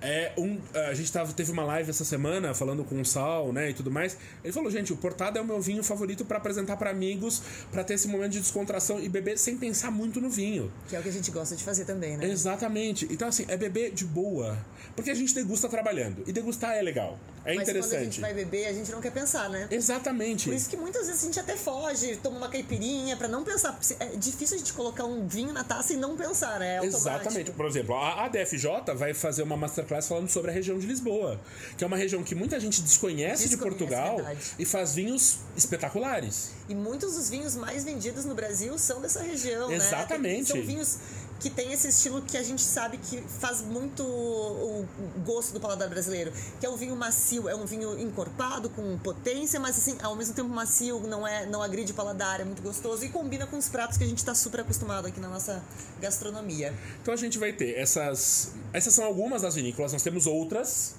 [0.00, 0.58] é um,
[0.88, 3.90] a gente tava, teve uma live essa semana falando com o Sal, né, e tudo
[3.90, 4.16] mais.
[4.44, 7.82] Ele falou, gente, o Portada é o meu vinho favorito pra apresentar pra amigos, pra
[7.82, 10.70] ter esse momento de descontração e beber sem pensar muito no vinho.
[10.88, 12.26] Que é o que a gente gosta de fazer também, né?
[12.26, 13.08] Exatamente.
[13.10, 14.56] Então assim, é beber de boa,
[14.98, 18.20] porque a gente degusta trabalhando e degustar é legal, é Mas quando a gente interessante.
[18.20, 19.68] vai beber, a gente não quer pensar, né?
[19.70, 20.46] Exatamente.
[20.46, 23.78] Por isso que muitas vezes a gente até foge, toma uma caipirinha pra não pensar.
[24.00, 26.78] É difícil a gente colocar um vinho na taça e não pensar, né?
[26.78, 26.84] É.
[26.84, 27.52] Exatamente.
[27.52, 31.40] Por exemplo, a DFJ vai fazer uma masterclass falando sobre a região de Lisboa,
[31.76, 34.40] que é uma região que muita gente desconhece, de Desconhece, Portugal verdade.
[34.58, 36.50] e faz vinhos espetaculares.
[36.68, 40.52] E muitos dos vinhos mais vendidos no Brasil são dessa região, Exatamente.
[40.52, 40.60] né?
[40.60, 40.98] São vinhos
[41.40, 44.86] que tem esse estilo que a gente sabe que faz muito o
[45.24, 49.60] gosto do paladar brasileiro, que é um vinho macio, é um vinho encorpado com potência,
[49.60, 53.04] mas assim, ao mesmo tempo macio, não é, não agride o paladar, é muito gostoso
[53.04, 55.62] e combina com os pratos que a gente está super acostumado aqui na nossa
[56.00, 56.74] gastronomia.
[57.02, 60.96] Então a gente vai ter essas, essas são algumas das vinícolas, nós temos outras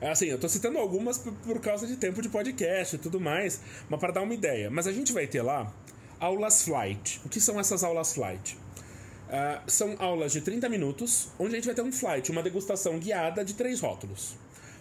[0.00, 4.00] Assim, eu tô citando algumas por causa de tempo de podcast e tudo mais, mas
[4.00, 4.70] para dar uma ideia.
[4.70, 5.70] Mas a gente vai ter lá
[6.18, 7.20] aulas flight.
[7.22, 8.56] O que são essas aulas flight?
[9.30, 12.98] Uh, são aulas de 30 minutos, onde a gente vai ter um flight, uma degustação
[12.98, 14.34] guiada de três rótulos.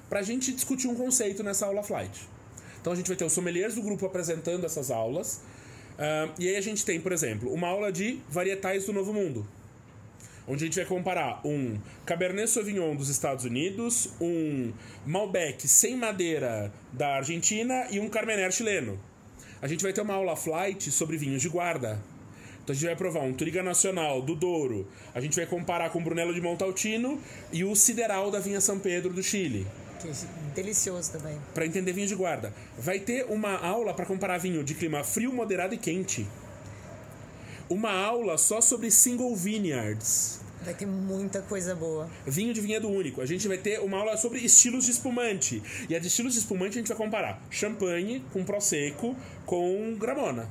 [0.09, 2.27] Pra gente discutir um conceito nessa aula flight.
[2.81, 5.41] Então a gente vai ter os sommeliers do grupo apresentando essas aulas.
[5.99, 9.47] Uh, e aí a gente tem, por exemplo, uma aula de varietais do Novo Mundo
[10.49, 14.73] onde a gente vai comparar um Cabernet Sauvignon dos Estados Unidos, um
[15.05, 18.99] Malbec sem madeira da Argentina e um Carmener chileno.
[19.61, 21.99] A gente vai ter uma aula flight sobre vinhos de guarda.
[22.63, 24.87] Então a gente vai provar um Turiga Nacional do Douro.
[25.13, 27.19] A gente vai comparar com o Brunello de Montaltino
[27.51, 29.65] e o Sideral da Vinha São Pedro do Chile.
[29.99, 30.13] Que é
[30.55, 31.37] delicioso também.
[31.53, 32.53] Para entender vinho de guarda.
[32.77, 36.25] Vai ter uma aula para comparar vinho de clima frio, moderado e quente
[37.69, 40.41] uma aula só sobre single vineyards.
[40.63, 42.09] Vai ter muita coisa boa.
[42.25, 43.21] Vinho de vinhedo único.
[43.21, 45.61] A gente vai ter uma aula sobre estilos de espumante.
[45.87, 50.49] E a de estilos de espumante a gente vai comparar champanhe com prosecco com gramona.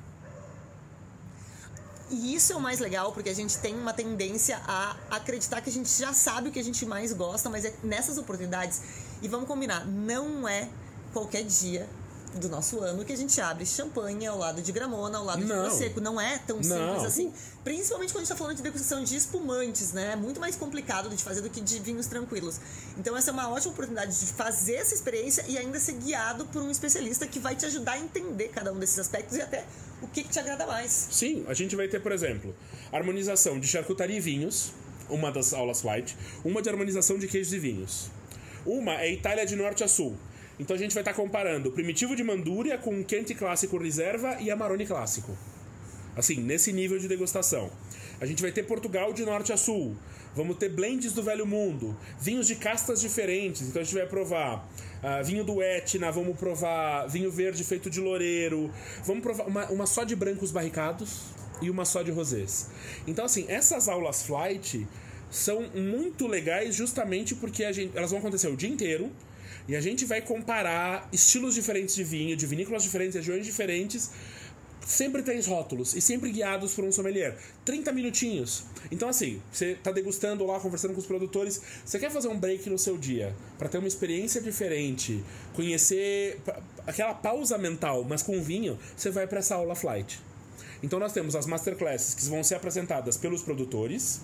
[2.10, 5.68] E isso é o mais legal, porque a gente tem uma tendência a acreditar que
[5.68, 8.80] a gente já sabe o que a gente mais gosta, mas é nessas oportunidades.
[9.20, 10.68] E vamos combinar, não é
[11.12, 11.86] qualquer dia
[12.34, 15.64] do nosso ano que a gente abre champanhe ao lado de gramona, ao lado não.
[15.64, 16.00] de prosecco.
[16.00, 17.04] Não é tão simples não.
[17.04, 17.32] assim.
[17.64, 20.12] Principalmente quando a gente está falando de degustação de espumantes, né?
[20.12, 22.60] É muito mais complicado de fazer do que de vinhos tranquilos.
[22.96, 26.62] Então essa é uma ótima oportunidade de fazer essa experiência e ainda ser guiado por
[26.62, 29.64] um especialista que vai te ajudar a entender cada um desses aspectos e até
[30.02, 31.08] o que, que te agrada mais.
[31.10, 32.54] Sim, a gente vai ter, por exemplo,
[32.92, 34.72] harmonização de charcutaria e vinhos,
[35.08, 38.10] uma das aulas white, uma de harmonização de queijos e vinhos.
[38.64, 40.16] Uma é Itália de norte a sul.
[40.58, 44.38] Então a gente vai estar comparando o Primitivo de Mandúria com o Quente Clássico Reserva
[44.40, 45.36] e Amarone Clássico.
[46.16, 47.70] Assim, nesse nível de degustação.
[48.20, 49.96] A gente vai ter Portugal de norte a sul.
[50.34, 51.96] Vamos ter blends do Velho Mundo.
[52.20, 53.62] Vinhos de castas diferentes.
[53.62, 54.68] Então a gente vai provar
[55.02, 58.68] uh, vinho do Etna, vamos provar vinho verde feito de loureiro.
[59.04, 61.22] Vamos provar uma, uma só de brancos barricados
[61.62, 62.68] e uma só de rosés.
[63.06, 64.86] Então, assim, essas aulas flight
[65.30, 69.10] são muito legais justamente porque gente, elas vão acontecer o dia inteiro.
[69.68, 74.10] E a gente vai comparar estilos diferentes de vinho, de vinícolas diferentes, regiões diferentes.
[74.86, 77.36] Sempre três rótulos e sempre guiados por um sommelier.
[77.66, 78.64] 30 minutinhos.
[78.90, 81.60] Então, assim, você tá degustando lá, conversando com os produtores.
[81.84, 86.40] Você quer fazer um break no seu dia para ter uma experiência diferente, conhecer
[86.86, 90.18] aquela pausa mental, mas com vinho, você vai para essa aula flight.
[90.82, 94.22] Então, nós temos as masterclasses que vão ser apresentadas pelos produtores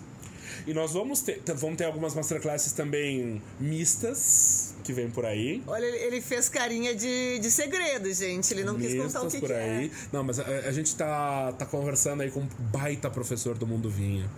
[0.66, 5.62] e nós vamos ter, vamos ter algumas masterclasses também mistas que vem por aí.
[5.66, 8.52] Olha, ele fez carinha de, de segredo, gente.
[8.52, 9.86] Ele não mistas quis contar o que, por que aí.
[9.86, 9.90] É.
[10.12, 13.90] Não, mas a, a, gente tá, tá conversando aí com um baita professor do mundo
[13.90, 14.30] vinho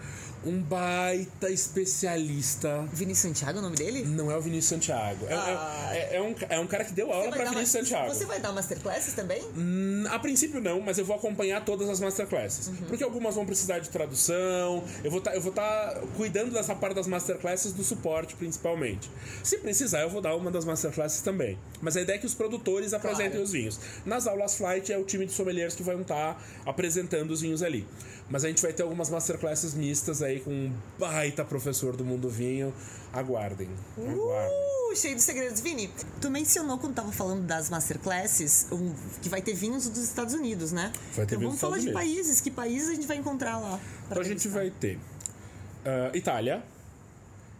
[0.44, 2.86] um baita especialista.
[2.92, 4.04] Vinícius Santiago é o nome dele?
[4.04, 5.26] Não é o Vinícius Santiago.
[5.26, 5.90] É, é ah.
[5.92, 8.14] é, é, um, é um cara que deu aula pra Vinícius Santiago.
[8.14, 9.42] Você vai dar masterclasses também?
[9.56, 12.68] Hum, a princípio não, mas eu vou acompanhar todas as masterclasses.
[12.68, 12.76] Uhum.
[12.88, 14.84] Porque algumas vão precisar de tradução.
[15.02, 19.10] Eu vou tá, estar tá cuidando dessa parte das masterclasses do suporte, principalmente.
[19.42, 21.58] Se precisar, eu vou dar uma das masterclasses também.
[21.80, 23.44] Mas a ideia é que os produtores apresentem claro.
[23.44, 23.80] os vinhos.
[24.04, 27.62] Nas aulas flight é o time de sommeliers que vão estar tá apresentando os vinhos
[27.62, 27.86] ali.
[28.28, 32.28] Mas a gente vai ter algumas masterclasses mistas aí com um baita professor do mundo
[32.28, 32.72] vinho.
[33.12, 33.68] Aguardem.
[33.96, 34.56] Aguardem.
[34.92, 35.60] Uh, cheio de segredos.
[35.60, 40.34] Vini, tu mencionou quando tava falando das masterclasses um, que vai ter vinhos dos Estados
[40.34, 40.92] Unidos, né?
[41.14, 42.40] Vai ter então vamos falar de países.
[42.40, 43.80] Que países a gente vai encontrar lá?
[44.06, 46.62] Então a gente vai ter uh, Itália,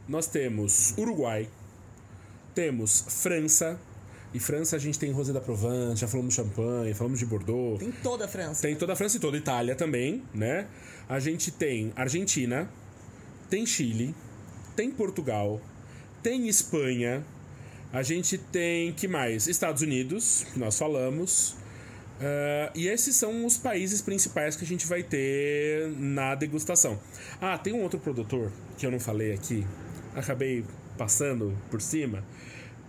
[0.09, 1.49] nós temos Uruguai,
[2.55, 3.79] temos França,
[4.37, 7.79] e França a gente tem Rosé da Provence, já falamos de Champagne, falamos de Bordeaux.
[7.79, 8.61] Tem toda a França.
[8.61, 10.67] Tem toda a França e toda a Itália também, né?
[11.09, 12.69] A gente tem Argentina,
[13.49, 14.15] tem Chile,
[14.77, 15.59] tem Portugal,
[16.23, 17.25] tem Espanha,
[17.91, 19.47] a gente tem que mais?
[19.47, 21.53] Estados Unidos, que nós falamos.
[22.21, 27.01] Uh, e esses são os países principais que a gente vai ter na degustação.
[27.41, 29.67] Ah, tem um outro produtor que eu não falei aqui,
[30.15, 30.63] acabei
[30.99, 32.23] passando por cima.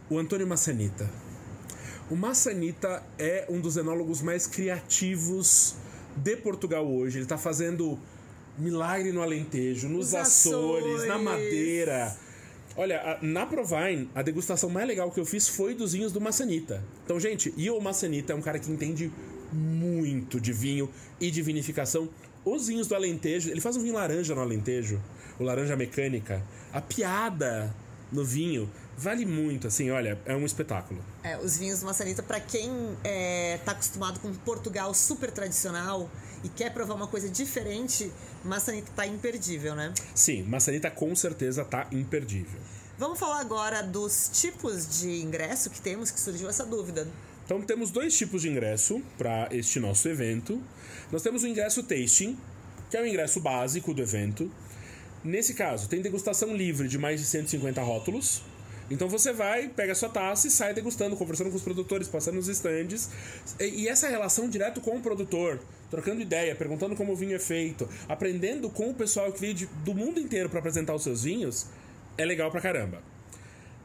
[0.09, 1.09] O Antônio Massanita.
[2.09, 5.75] O Massanita é um dos enólogos mais criativos
[6.15, 7.17] de Portugal hoje.
[7.17, 7.99] Ele está fazendo
[8.57, 12.15] milagre no Alentejo, nos Açores, Açores, na Madeira.
[12.77, 16.81] Olha, na Provine, a degustação mais legal que eu fiz foi dos vinhos do Massanita.
[17.03, 19.11] Então, gente, e o Massanita é um cara que entende
[19.51, 20.89] muito de vinho
[21.19, 22.07] e de vinificação.
[22.45, 25.01] Os vinhos do Alentejo, ele faz um vinho laranja no Alentejo,
[25.37, 26.41] o laranja mecânica,
[26.71, 27.75] a piada
[28.09, 30.99] no vinho vale muito, assim, olha, é um espetáculo.
[31.23, 32.71] É, os vinhos do Maçanita, para quem
[33.03, 36.09] é, tá acostumado com Portugal super tradicional
[36.43, 38.11] e quer provar uma coisa diferente,
[38.43, 39.93] Maçanita tá imperdível, né?
[40.15, 42.59] Sim, Maçanita com certeza tá imperdível.
[42.97, 47.07] Vamos falar agora dos tipos de ingresso que temos, que surgiu essa dúvida.
[47.45, 50.61] Então temos dois tipos de ingresso para este nosso evento.
[51.11, 52.37] Nós temos o ingresso tasting,
[52.89, 54.51] que é o ingresso básico do evento.
[55.23, 58.41] Nesse caso, tem degustação livre de mais de 150 rótulos.
[58.89, 62.35] Então você vai, pega a sua taça e sai degustando, conversando com os produtores, passando
[62.35, 63.09] nos estandes.
[63.59, 67.87] E essa relação direto com o produtor, trocando ideia, perguntando como o vinho é feito,
[68.07, 71.67] aprendendo com o pessoal que veio do mundo inteiro para apresentar os seus vinhos,
[72.17, 73.01] é legal pra caramba.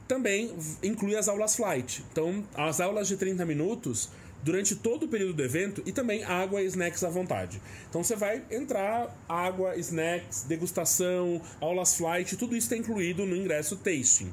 [0.06, 2.04] Também inclui as aulas flight.
[2.12, 4.10] Então, as aulas de 30 minutos
[4.42, 7.62] durante todo o período do evento e também água e snacks à vontade.
[7.88, 13.76] Então você vai entrar, água, snacks, degustação, aulas flight, tudo isso está incluído no ingresso
[13.76, 14.32] tasting.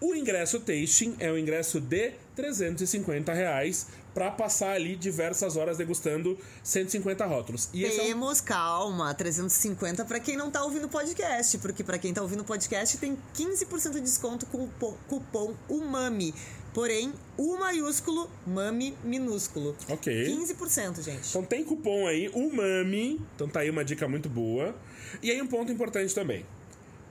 [0.00, 6.38] O ingresso tasting é o ingresso de 350 reais para passar ali diversas horas degustando
[6.62, 7.68] 150 rótulos.
[7.72, 8.44] E Temos, é um...
[8.44, 13.16] calma, 350 para quem não tá ouvindo podcast, porque para quem tá ouvindo podcast tem
[13.34, 14.68] 15% de desconto com o
[15.08, 16.34] cupom UMAMI.
[16.74, 19.74] Porém, U maiúsculo, MAMI minúsculo.
[19.88, 20.12] Ok.
[20.12, 21.30] 15%, gente.
[21.30, 23.20] Então tem cupom aí, UMAMI.
[23.34, 24.74] Então tá aí uma dica muito boa.
[25.22, 26.44] E aí um ponto importante também.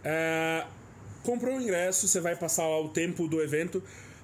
[0.03, 0.65] É
[1.25, 3.81] Comprou o ingresso, você vai passar lá o tempo do evento.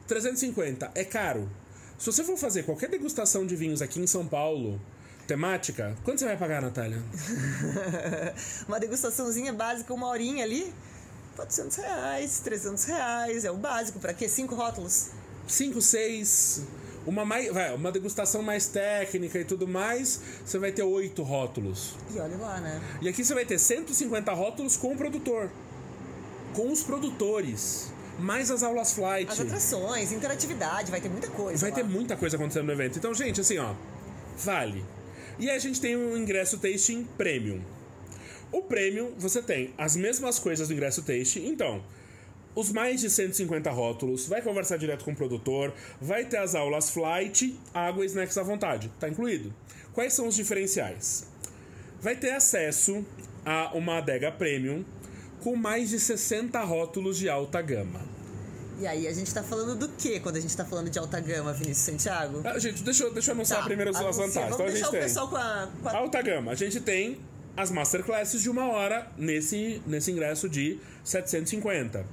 [0.07, 1.49] 350 é caro.
[1.97, 4.79] Se você for fazer qualquer degustação de vinhos aqui em São Paulo,
[5.25, 7.01] temática, quanto você vai pagar, Natália?
[8.67, 10.71] uma degustaçãozinha básica, uma horinha ali,
[11.35, 13.99] 400 reais, 300 reais, é o básico.
[13.99, 14.29] Para quê?
[14.29, 15.09] Cinco rótulos?
[15.47, 16.61] Cinco, seis.
[17.03, 21.95] Uma, mais, vai, uma degustação mais técnica e tudo mais, você vai ter oito rótulos.
[22.13, 22.79] E olha lá, né?
[23.01, 25.49] E aqui você vai ter 150 rótulos com o produtor
[26.53, 27.91] com os produtores.
[28.19, 29.31] Mais as aulas flight.
[29.31, 31.59] As atrações, interatividade, vai ter muita coisa.
[31.59, 31.75] Vai lá.
[31.75, 32.97] ter muita coisa acontecendo no evento.
[32.97, 33.73] Então, gente, assim, ó,
[34.37, 34.85] vale.
[35.39, 37.61] E aí a gente tem um ingresso tasting premium.
[38.51, 41.47] O premium, você tem as mesmas coisas do ingresso tasting.
[41.47, 41.81] Então,
[42.53, 46.89] os mais de 150 rótulos, vai conversar direto com o produtor, vai ter as aulas
[46.89, 48.91] flight, água e snacks à vontade.
[48.99, 49.53] Tá incluído.
[49.93, 51.27] Quais são os diferenciais?
[52.01, 53.05] Vai ter acesso
[53.45, 54.83] a uma adega premium
[55.41, 57.99] com mais de 60 rótulos de alta gama.
[58.80, 61.19] E aí, a gente tá falando do que quando a gente tá falando de alta
[61.19, 62.41] gama, Vinícius Santiago?
[62.43, 64.34] Ah, gente, deixa, eu, deixa eu anunciar tá, primeiro as vantagens.
[64.34, 65.97] Vamos então, a gente tem com a, com a...
[65.97, 66.51] alta gama.
[66.51, 67.19] A gente tem
[67.56, 72.06] as masterclasses de uma hora nesse, nesse ingresso de 750.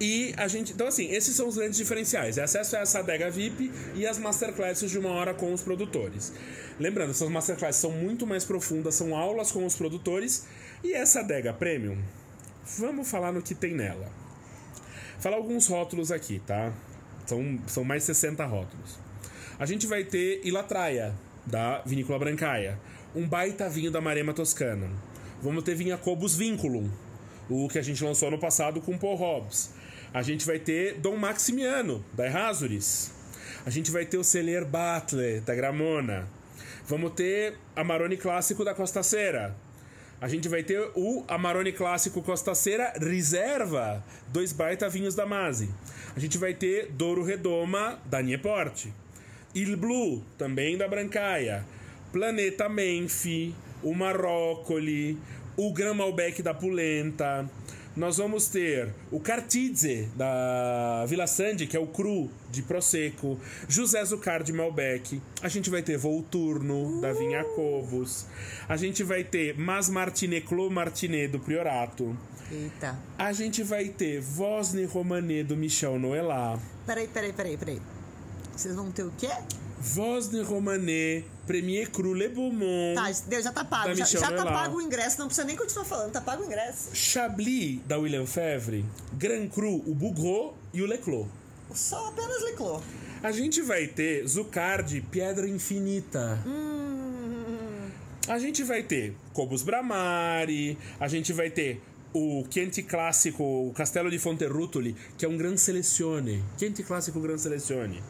[0.00, 0.72] E a gente.
[0.72, 4.16] Então, assim, esses são os grandes diferenciais: é acesso a essa adega VIP e as
[4.18, 6.32] masterclasses de uma hora com os produtores.
[6.78, 10.46] Lembrando, essas masterclasses são muito mais profundas, são aulas com os produtores.
[10.82, 11.98] E essa adega premium,
[12.76, 14.08] Vamos falar no que tem nela.
[15.18, 16.72] Falar alguns rótulos aqui, tá?
[17.26, 18.98] São, são mais 60 rótulos.
[19.58, 21.14] A gente vai ter Ilatraia,
[21.46, 22.78] da Vinícola Brancaia.
[23.14, 24.88] Um baita vinho da Marema Toscana.
[25.42, 26.90] Vamos ter Vinha Cobus Vinculum,
[27.48, 29.70] o que a gente lançou ano passado com Paul Hobbs.
[30.12, 33.12] A gente vai ter Dom Maximiano, da Errázuriz.
[33.64, 36.28] A gente vai ter o Celer Butler, da Gramona.
[36.86, 39.56] Vamos ter Amarone Clássico da Costa Cera,
[40.20, 45.70] a gente vai ter o Amarone Clássico Costa Cera Reserva, dois baita vinhos da Masi.
[46.16, 48.92] A gente vai ter Douro Redoma da Nieporte.
[49.54, 51.64] Il Blue, também da Brancaia.
[52.12, 55.16] Planeta Menfi, o Marrócoli,
[55.56, 57.48] o Gran Malbec da Pulenta,
[57.98, 63.36] nós vamos ter o Cartidze, da Vila Sandy, que é o cru de Prosecco,
[63.68, 68.26] José Zucar de Malbec, a gente vai ter Volturno, da Vinha Cobos,
[68.68, 72.16] a gente vai ter Mas Martinet Clos Martinet, do Priorato.
[72.52, 72.96] Eita.
[73.18, 76.58] A gente vai ter Vosne Romanet, do Michel Noelá.
[76.86, 77.82] Peraí, peraí, peraí, peraí.
[78.56, 79.28] Vocês vão ter o quê?
[79.80, 82.94] Voz de Romanet, Premier Cru Le Beaumont.
[82.94, 83.94] Tá, Deus, já tá pago.
[83.94, 86.90] Já, já tá pago o ingresso, não precisa nem continuar falando, tá pago o ingresso.
[86.94, 91.26] Chablis, da William Fevre, Grand Cru, o Bougreau e o Leclos.
[91.72, 92.82] Só apenas Leclos.
[93.22, 96.38] A gente vai ter Zucard, Pedra Infinita.
[96.46, 97.88] Hum.
[98.28, 101.80] A gente vai ter Cobus Bramari, a gente vai ter
[102.12, 106.44] o Chianti Clássico, o Castelo de Fonterrutoli, que é um Gran Selezione.
[106.58, 108.02] Chianti Clássico Gran Selezione.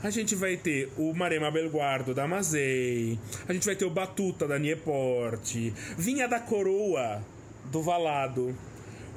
[0.00, 3.18] A gente vai ter o Marema Belguardo da Mazei.
[3.48, 5.74] A gente vai ter o Batuta da Nieporte.
[5.96, 7.20] Vinha da Coroa
[7.64, 8.56] do Valado.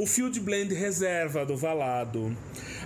[0.02, 2.36] O Field Blend Reserva do Valado.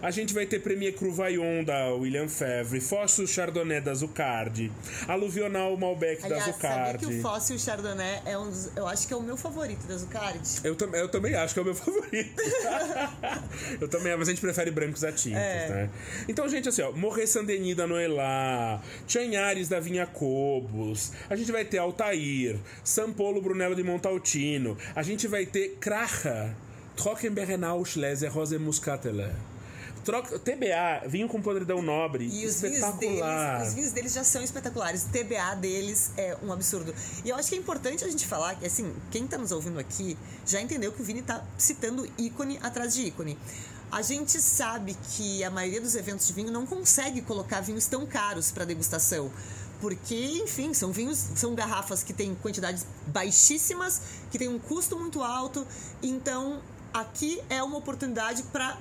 [0.02, 4.70] A gente vai ter Premier Cru Vaillant da William Fevre, Fóssil Chardonnay da Zucardi,
[5.08, 7.06] Aluvional Malbec da Aliás, sabia Zucardi.
[7.08, 9.96] que o Fóssil Chardonnay é um dos, Eu acho que é o meu favorito da
[9.96, 10.40] Zucardi.
[10.62, 12.36] Eu, tam- eu também acho que é o meu favorito.
[13.80, 15.70] eu também, mas a gente prefere brancos a tintos, É.
[15.70, 15.90] né?
[16.28, 21.64] Então, gente, assim, ó, Morrer Saint-Denis da Noelá, Chanhares da Vinha Cobos, a gente vai
[21.64, 26.54] ter Altair, Sampolo Brunello de Montaltino, a gente vai ter Kracher,
[26.96, 29.36] Trockenberenau Schleser Rose Muscateler.
[30.06, 34.44] Troca, TBA, vinho com podridão nobre, E os vinhos, deles, os vinhos deles já são
[34.44, 35.04] espetaculares.
[35.04, 36.94] O TBA deles é um absurdo.
[37.24, 39.80] E eu acho que é importante a gente falar que, assim, quem tá nos ouvindo
[39.80, 40.16] aqui
[40.46, 43.36] já entendeu que o Vini tá citando ícone atrás de ícone.
[43.92, 48.06] A gente sabe que a maioria dos eventos de vinho não consegue colocar vinhos tão
[48.06, 49.32] caros para degustação.
[49.82, 55.24] Porque, enfim, são vinhos, são garrafas que têm quantidades baixíssimas, que têm um custo muito
[55.24, 55.66] alto.
[56.02, 56.62] Então,
[57.00, 58.78] aqui é uma oportunidade para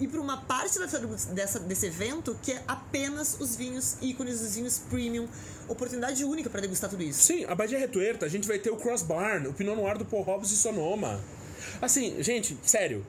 [0.00, 0.98] e para uma parte dessa,
[1.34, 5.28] dessa- desse evento que é apenas os vinhos ícones, os vinhos premium.
[5.68, 7.22] Oportunidade única para degustar tudo isso.
[7.22, 10.04] Sim, a Badia Retuerta, a gente vai ter o Cross Barn, o Pinot Noir do
[10.06, 11.20] Paul Hobbs e Sonoma.
[11.82, 13.06] Assim, gente, sério,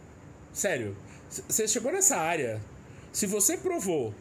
[0.53, 0.95] sério.
[1.47, 2.61] Você chegou nessa área,
[3.13, 4.13] se você provou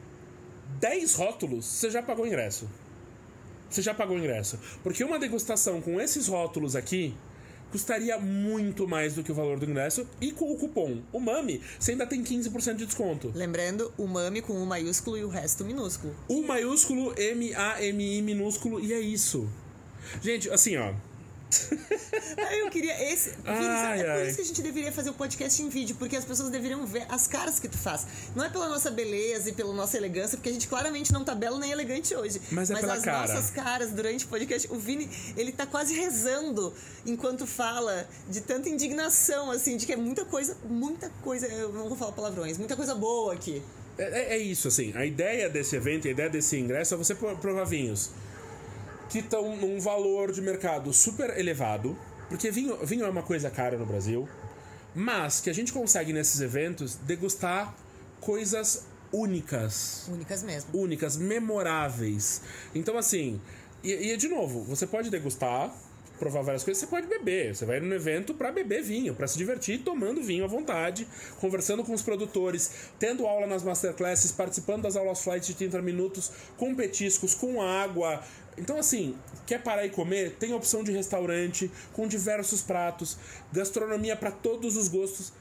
[0.79, 2.69] 10 rótulos, você já pagou ingresso.
[3.69, 4.59] Você já pagou ingresso.
[4.85, 7.17] Porque uma degustação com esses rótulos aqui
[7.71, 10.07] custaria muito mais do que o valor do ingresso.
[10.21, 13.33] E com o cupom, o MAMI, você ainda tem 15% de desconto.
[13.35, 16.15] Lembrando, o MAMI com o maiúsculo e o resto minúsculo.
[16.29, 19.49] O maiúsculo, M-A-M-I minúsculo, e é isso.
[20.21, 20.93] Gente, assim, ó.
[22.53, 23.31] Eu queria esse.
[23.31, 24.27] Vini, Ai, é por ai.
[24.27, 27.05] isso que a gente deveria fazer o podcast em vídeo, porque as pessoas deveriam ver
[27.09, 28.07] as caras que tu faz.
[28.35, 31.35] Não é pela nossa beleza e pela nossa elegância, porque a gente claramente não tá
[31.35, 32.41] belo nem elegante hoje.
[32.51, 33.27] Mas é pela as cara.
[33.33, 34.69] nossas caras durante o podcast.
[34.71, 36.73] O Vini, ele tá quase rezando
[37.07, 41.47] enquanto fala, de tanta indignação, assim, de que é muita coisa, muita coisa.
[41.47, 43.63] Eu não vou falar palavrões, muita coisa boa aqui.
[43.99, 44.93] É, é- é isso, assim.
[44.97, 48.11] A ideia desse evento, a ideia desse ingresso é você pro- provar vinhos
[49.11, 51.99] que estão num valor de mercado super elevado.
[52.29, 54.29] Porque vinho, vinho é uma coisa cara no Brasil.
[54.95, 57.75] Mas que a gente consegue nesses eventos degustar
[58.21, 60.07] coisas únicas.
[60.09, 60.71] Únicas mesmo.
[60.73, 62.43] únicas, memoráveis.
[62.75, 63.41] Então, assim,
[63.83, 65.75] e, e, de novo, você pode degustar,
[66.21, 67.57] provar várias coisas, você pode beber.
[67.57, 71.09] Você vai no evento pra beber vinho, pra se divertir tomando vinho à vontade,
[71.41, 76.31] conversando com os produtores, tendo aula nas masterclasses, participando das aulas flight de 30 minutos,
[76.57, 78.23] com petiscos, com água.
[78.59, 79.17] Então, assim,
[79.47, 80.37] quer parar e comer?
[80.39, 83.17] Tem opção de restaurante com diversos pratos,
[83.53, 85.33] gastronomia pra todos os gostos.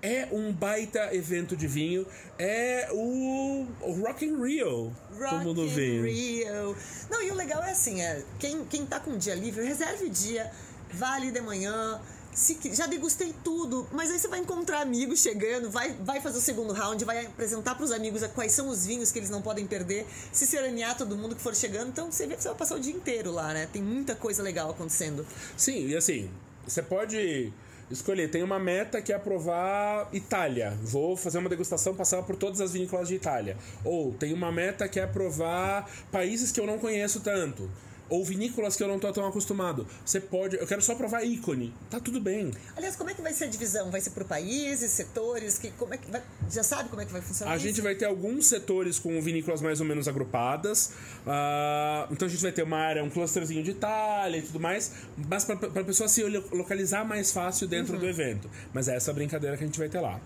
[0.00, 2.06] É um baita evento de vinho.
[2.38, 3.66] É o,
[4.00, 6.04] Rock in Rio do mundo Rock in vinho.
[6.04, 6.76] Rio.
[7.10, 10.10] Não, e o legal é assim, é, quem, quem tá com dia livre, reserve o
[10.10, 10.50] dia,
[10.92, 12.00] vá ali de manhã.
[12.32, 16.38] Se, que- já degustei tudo, mas aí você vai encontrar amigos chegando, vai, vai fazer
[16.38, 19.66] o segundo round, vai apresentar pros amigos quais são os vinhos que eles não podem
[19.66, 21.88] perder, se serenear todo mundo que for chegando.
[21.88, 23.68] Então você, vê, você vai passar o dia inteiro lá, né?
[23.72, 25.26] Tem muita coisa legal acontecendo.
[25.56, 26.30] Sim, e assim,
[26.64, 27.52] você pode
[27.90, 28.30] escolher.
[28.30, 30.76] Tem uma meta que é aprovar Itália.
[30.82, 33.56] Vou fazer uma degustação, passar por todas as vinícolas de Itália.
[33.84, 37.68] Ou tem uma meta que é aprovar países que eu não conheço tanto.
[38.10, 39.86] Ou vinícolas que eu não tô tão acostumado.
[40.04, 40.56] Você pode.
[40.56, 41.74] Eu quero só provar ícone.
[41.90, 42.50] Tá tudo bem.
[42.76, 43.90] Aliás, como é que vai ser a divisão?
[43.90, 45.58] Vai ser por países, setores?
[45.58, 47.66] Que, como é que vai, já sabe como é que vai funcionar A isso?
[47.66, 50.92] gente vai ter alguns setores com vinícolas mais ou menos agrupadas.
[51.26, 54.92] Ah, então a gente vai ter uma área, um clusterzinho de Itália e tudo mais.
[55.28, 58.48] Mas para a pessoa se lo- localizar mais fácil dentro do evento.
[58.72, 60.18] Mas é essa brincadeira que a gente vai ter lá.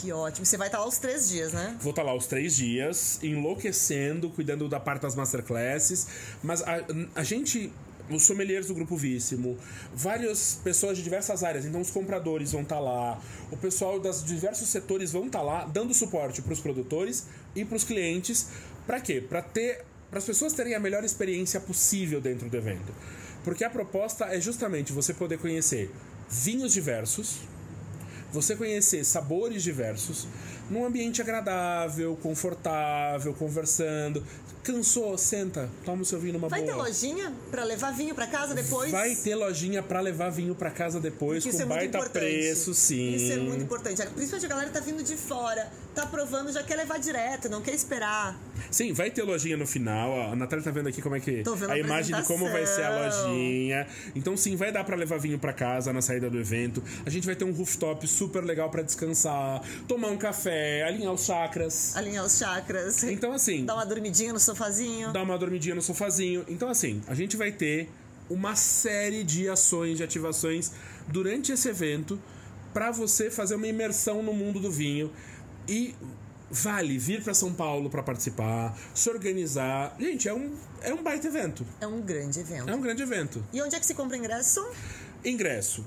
[0.00, 0.44] Que ótimo.
[0.44, 1.76] Você vai estar lá os três dias, né?
[1.80, 6.06] Vou estar lá os três dias, enlouquecendo, cuidando da parte das masterclasses.
[6.42, 6.84] Mas a,
[7.14, 7.72] a gente.
[8.08, 9.58] Os sommeliers do Grupo Víssimo,
[9.92, 13.20] várias pessoas de diversas áreas, então os compradores vão estar lá,
[13.50, 17.74] o pessoal dos diversos setores vão estar lá, dando suporte para os produtores e para
[17.74, 18.46] os clientes.
[18.86, 19.20] Para quê?
[19.20, 19.84] Para ter.
[20.08, 22.94] Para as pessoas terem a melhor experiência possível dentro do evento.
[23.42, 25.90] Porque a proposta é justamente você poder conhecer
[26.30, 27.40] vinhos diversos,
[28.32, 30.26] você conhecer sabores diversos
[30.70, 34.22] num ambiente agradável, confortável, conversando.
[34.62, 35.16] Cansou?
[35.16, 36.86] Senta, toma o seu vinho numa Vai ter boa.
[36.88, 38.90] lojinha pra levar vinho pra casa depois?
[38.90, 42.12] Vai ter lojinha pra levar vinho pra casa depois Isso com é baita importante.
[42.20, 43.14] preço, sim.
[43.14, 44.02] Isso é muito importante.
[44.08, 47.74] Principalmente a galera tá vindo de fora, tá provando, já quer levar direto, não quer
[47.74, 48.36] esperar.
[48.68, 50.10] Sim, vai ter lojinha no final.
[50.10, 50.32] ó.
[50.32, 52.50] A Natália tá vendo aqui como é que Tô vendo a a imagem de como
[52.50, 53.86] vai ser a lojinha.
[54.16, 56.82] Então sim, vai dar pra levar vinho pra casa na saída do evento.
[57.04, 60.55] A gente vai ter um rooftop super legal pra descansar, tomar um café,
[60.86, 61.96] alinhar os chakras.
[61.96, 63.02] Alinhar os chakras.
[63.04, 65.12] Então assim, Dar uma dormidinha no sofazinho.
[65.12, 66.44] dar uma dormidinha no sofazinho.
[66.48, 67.88] Então, assim, a gente vai ter
[68.28, 70.72] uma série de ações, de ativações
[71.08, 72.20] durante esse evento
[72.74, 75.10] para você fazer uma imersão no mundo do vinho.
[75.68, 75.94] E
[76.50, 79.94] vale vir para São Paulo para participar, se organizar.
[79.98, 81.66] Gente, é um, é um baita evento.
[81.80, 82.68] É um grande evento.
[82.70, 83.44] É um grande evento.
[83.52, 84.64] E onde é que se compra ingresso?
[85.24, 85.84] Ingresso.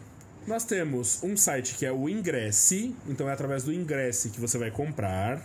[0.50, 4.58] Nós temos um site que é o Ingresse, então é através do Ingresse que você
[4.58, 5.36] vai comprar.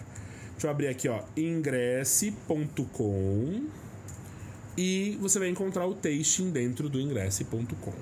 [0.52, 2.46] Deixa eu abrir aqui, ó, ingresse.com
[4.78, 7.92] e você vai encontrar o tasting dentro do ingresse.com.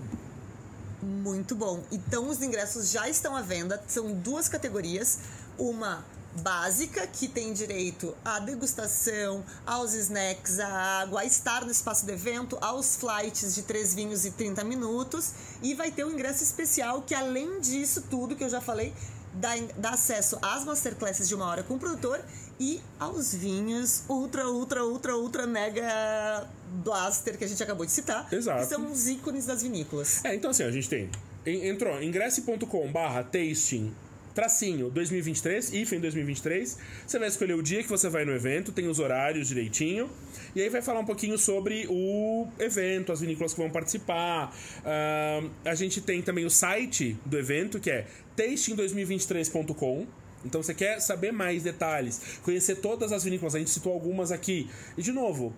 [1.03, 1.82] Muito bom.
[1.90, 3.82] Então os ingressos já estão à venda.
[3.88, 5.18] São duas categorias.
[5.59, 6.05] Uma
[6.41, 12.12] básica, que tem direito à degustação, aos snacks, à água, a estar no espaço do
[12.12, 15.33] evento, aos flights de três vinhos e 30 minutos.
[15.62, 18.93] E vai ter um ingresso especial que, além disso tudo que eu já falei,
[19.35, 22.22] dá, dá acesso às masterclasses de uma hora com o produtor
[22.59, 26.47] e aos vinhos ultra, ultra, ultra, ultra mega
[26.85, 28.28] blaster que a gente acabou de citar.
[28.33, 28.62] Exato.
[28.62, 30.24] Que são os ícones das vinícolas.
[30.24, 31.11] É, então assim, a gente tem.
[31.45, 33.93] Entrou ingresse.com barra tasting
[34.35, 36.78] tracinho 2023, IFEM 2023.
[37.07, 40.11] Você vai escolher o dia que você vai no evento, tem os horários direitinho.
[40.55, 44.55] E aí vai falar um pouquinho sobre o evento, as vinícolas que vão participar.
[44.80, 48.07] Uh, a gente tem também o site do evento, que é
[48.37, 50.07] tasting2023.com.
[50.45, 54.68] Então você quer saber mais detalhes, conhecer todas as vinícolas, a gente citou algumas aqui.
[54.97, 55.55] E de novo,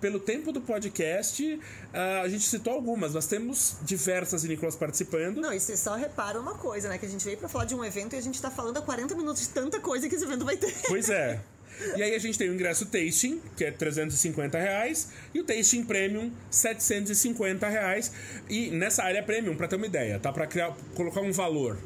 [0.00, 3.14] pelo tempo do podcast, uh, a gente citou algumas.
[3.14, 5.38] Nós temos diversas vinícolas participando.
[5.38, 6.98] Não, e você só repara uma coisa, né?
[6.98, 8.82] Que a gente veio para falar de um evento e a gente tá falando há
[8.82, 10.74] 40 minutos de tanta coisa que esse evento vai ter.
[10.86, 11.40] Pois é.
[11.94, 15.84] E aí a gente tem o ingresso tasting, que é 350 reais, e o tasting
[15.84, 18.10] premium, 750 reais.
[18.48, 20.32] E nessa área premium, para ter uma ideia, tá?
[20.32, 21.76] Para criar, colocar um valor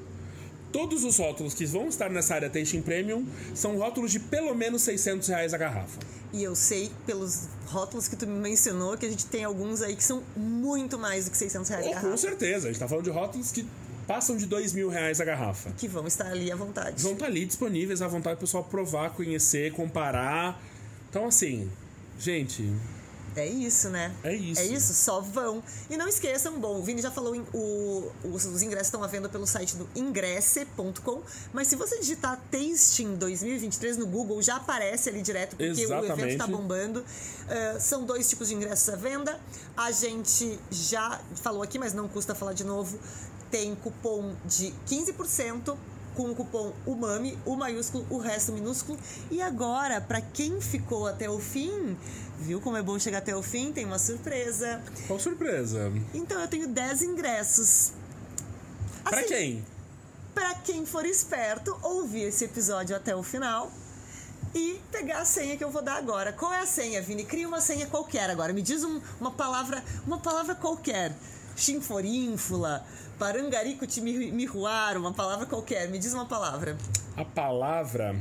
[0.73, 4.83] Todos os rótulos que vão estar nessa área Tasting Premium são rótulos de pelo menos
[4.83, 5.99] 600 reais a garrafa.
[6.33, 9.97] E eu sei, pelos rótulos que tu me mencionou, que a gente tem alguns aí
[9.97, 12.11] que são muito mais do que 600 reais oh, a garrafa.
[12.11, 13.67] Com certeza, a gente tá falando de rótulos que
[14.07, 15.71] passam de 2 mil reais a garrafa.
[15.77, 17.03] Que vão estar ali à vontade.
[17.03, 20.61] Vão estar ali disponíveis à vontade o pessoal provar, conhecer, comparar.
[21.09, 21.69] Então, assim,
[22.19, 22.73] gente,
[23.41, 24.15] é isso, né?
[24.23, 24.61] É isso.
[24.61, 25.63] É isso, só vão.
[25.89, 29.29] E não esqueçam, bom, o Vini já falou, o, os, os ingressos estão à venda
[29.29, 31.23] pelo site do ingresse.com,
[31.53, 36.11] mas se você digitar Tasting 2023 no Google, já aparece ali direto, porque Exatamente.
[36.11, 37.01] o evento está bombando.
[37.01, 39.39] Uh, são dois tipos de ingressos à venda.
[39.77, 42.99] A gente já falou aqui, mas não custa falar de novo.
[43.51, 45.77] Tem cupom de 15%
[46.15, 48.99] com o cupom UMAMI, o maiúsculo, o resto minúsculo.
[49.31, 51.97] E agora, para quem ficou até o fim,
[52.41, 53.73] viu como é bom chegar até o fim?
[53.73, 54.83] Tem uma surpresa.
[55.07, 55.93] Qual surpresa?
[56.15, 57.93] Então eu tenho 10 ingressos.
[59.05, 59.65] Assim, para quem?
[60.35, 63.71] Para quem for esperto, ouvir esse episódio até o final
[64.55, 66.33] e pegar a senha que eu vou dar agora.
[66.33, 67.25] Qual é a senha, Vini?
[67.25, 68.53] Cria uma senha qualquer agora.
[68.53, 71.15] Me diz um, uma palavra, uma palavra qualquer.
[71.57, 72.85] Chinforínfula,
[73.19, 74.01] Parangarico te
[74.97, 75.89] uma palavra qualquer.
[75.89, 76.77] Me diz uma palavra.
[77.17, 78.17] A palavra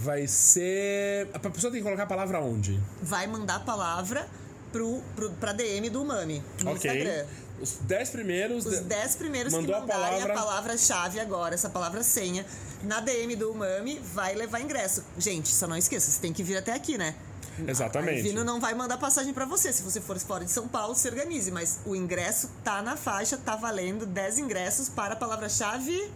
[0.00, 1.28] vai ser.
[1.34, 2.80] A pessoa tem que colocar a palavra onde?
[3.02, 4.26] Vai mandar a palavra
[4.72, 6.90] pro, pro, pra DM do Mami no okay.
[6.90, 7.26] Instagram.
[7.60, 8.66] Os 10 primeiros.
[8.66, 10.34] Os 10 primeiros que mandarem a palavra...
[10.34, 12.46] palavra-chave agora, essa palavra senha,
[12.82, 15.04] na DM do Mami, vai levar ingresso.
[15.18, 17.14] Gente, só não esqueça, você tem que vir até aqui, né?
[17.68, 18.20] Exatamente.
[18.20, 19.70] A Vino não vai mandar passagem para você.
[19.70, 21.50] Se você for fora de São Paulo, se organize.
[21.50, 26.10] Mas o ingresso tá na faixa, tá valendo 10 ingressos para a palavra-chave.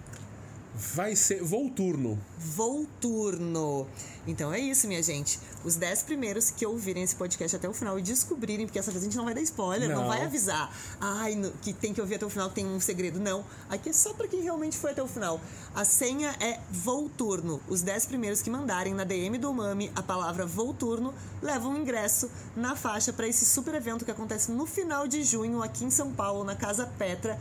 [0.74, 2.18] Vai ser Volturno.
[2.36, 3.86] Volturno.
[4.26, 5.38] Então é isso, minha gente.
[5.64, 9.02] Os 10 primeiros que ouvirem esse podcast até o final e descobrirem, porque essa vez
[9.02, 10.74] a gente não vai dar spoiler, não, não vai avisar.
[11.00, 13.20] Ai, no, que tem que ouvir até o final, que tem um segredo.
[13.20, 13.44] Não.
[13.70, 15.40] Aqui é só para quem realmente foi até o final.
[15.74, 17.60] A senha é Volturno.
[17.68, 22.28] Os 10 primeiros que mandarem na DM do Mami a palavra Volturno levam um ingresso
[22.56, 26.12] na faixa para esse super evento que acontece no final de junho aqui em São
[26.12, 27.38] Paulo, na Casa Petra,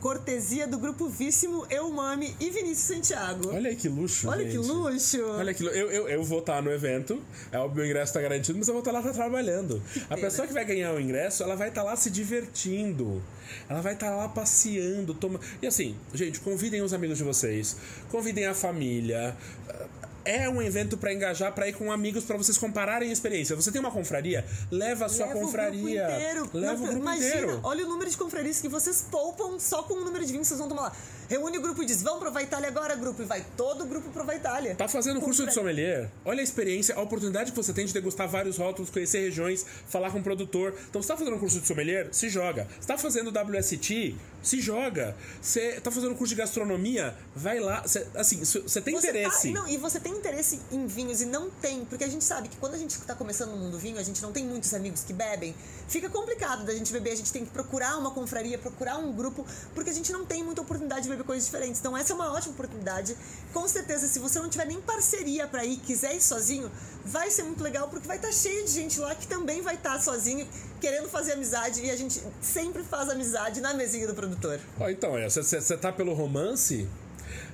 [0.00, 3.50] Cortesia do grupo Víssimo, Eu Mami e Vinícius Santiago.
[3.52, 4.28] Olha aí que luxo.
[4.28, 4.52] Olha gente.
[4.52, 5.24] que luxo.
[5.24, 7.20] Olha que eu, eu, eu vou estar no evento,
[7.50, 9.82] é o meu ingresso está garantido, mas eu vou estar lá trabalhando.
[10.08, 13.22] A pessoa que vai ganhar o ingresso, ela vai estar lá se divertindo.
[13.68, 15.40] Ela vai estar lá passeando, toma...
[15.60, 17.76] E assim, gente, convidem os amigos de vocês,
[18.10, 19.36] convidem a família
[20.28, 23.56] é um evento para engajar, para ir com amigos, para vocês compararem a experiência.
[23.56, 24.44] Você tem uma confraria?
[24.70, 25.80] Leva a sua leva confraria.
[25.80, 26.50] O grupo inteiro.
[26.52, 27.60] Leva Não, o grupo imagina, inteiro.
[27.62, 30.54] Olha o número de confrarias que vocês poupam só com o número de vinhos que
[30.54, 30.92] vocês vão tomar lá.
[31.28, 33.22] Reúne o grupo e diz: Vamos provar Itália agora, grupo.
[33.22, 34.74] E vai todo o grupo provar Itália.
[34.74, 36.08] Tá fazendo curso de sommelier?
[36.24, 40.10] Olha a experiência, a oportunidade que você tem de degustar vários rótulos, conhecer regiões, falar
[40.10, 40.74] com o produtor.
[40.88, 42.08] Então, você tá fazendo um curso de sommelier?
[42.12, 42.66] Se joga.
[42.80, 44.16] Você tá fazendo WST?
[44.42, 45.16] se joga.
[45.42, 47.86] Você tá fazendo curso de gastronomia, vai lá.
[47.86, 49.52] Cê, assim, você tem Você interesse.
[49.52, 52.48] tá- não, e você tem interesse em vinhos e não tem, porque a gente sabe
[52.48, 55.02] que quando a gente tá começando no mundo vinho, a gente não tem muitos amigos
[55.02, 55.54] que bebem,
[55.88, 59.44] fica complicado da gente beber, a gente tem que procurar uma confraria, procurar um grupo,
[59.74, 61.80] porque a gente não tem muita oportunidade de beber coisas diferentes.
[61.80, 63.16] Então essa é uma ótima oportunidade.
[63.52, 66.70] Com certeza, se você não tiver nem parceria pra ir, quiser ir sozinho,
[67.04, 70.00] vai ser muito legal, porque vai estar cheio de gente lá que também vai estar
[70.00, 70.46] sozinho,
[70.80, 74.60] querendo fazer amizade, e a gente sempre faz amizade na mesinha do produtor.
[74.78, 76.88] Ó, então, você tá pelo romance,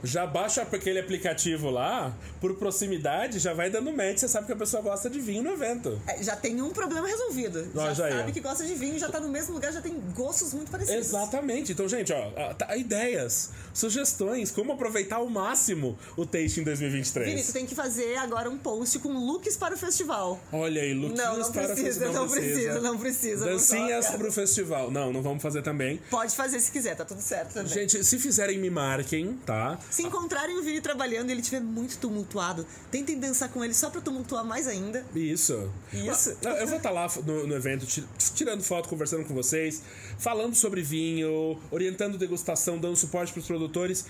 [0.04, 4.56] já baixa aquele aplicativo lá, por proximidade, já vai dando match, você sabe que a
[4.56, 6.00] pessoa gosta de vinho no evento.
[6.06, 7.68] É, já tem um problema resolvido.
[7.74, 8.32] Ó, já já sabe é.
[8.32, 11.06] que gosta de vinho, já tá no mesmo lugar, já tem gostos muito parecidos.
[11.06, 11.72] Exatamente.
[11.72, 17.28] Então, gente, ó, tá- ideias, sugestões, como aproveitar ao máximo o Tasting 2023.
[17.28, 20.40] Vini, tu tem que fazer agora um post com looks para o festival.
[20.52, 23.44] Olha aí, lookinhos Não, não para precisa, não precisa, não precisa.
[23.44, 24.18] Dancinhas Não toca.
[24.18, 24.90] pro festival.
[24.90, 26.00] Não, não vamos fazer também.
[26.10, 27.72] Pode fazer se quiser, tá tudo certo também.
[27.72, 29.78] Gente, se fizerem, me marquem, tá?
[29.94, 33.90] Se encontrarem o Vini trabalhando e ele estiver muito tumultuado, tentem dançar com ele só
[33.90, 35.04] pra tumultuar mais ainda.
[35.14, 35.70] Isso.
[35.92, 36.36] Isso.
[36.44, 39.82] Ah, Eu vou estar lá no, no evento, ti- tirando foto, conversando com vocês,
[40.18, 44.04] falando sobre vinho, orientando degustação, dando suporte pros produtores.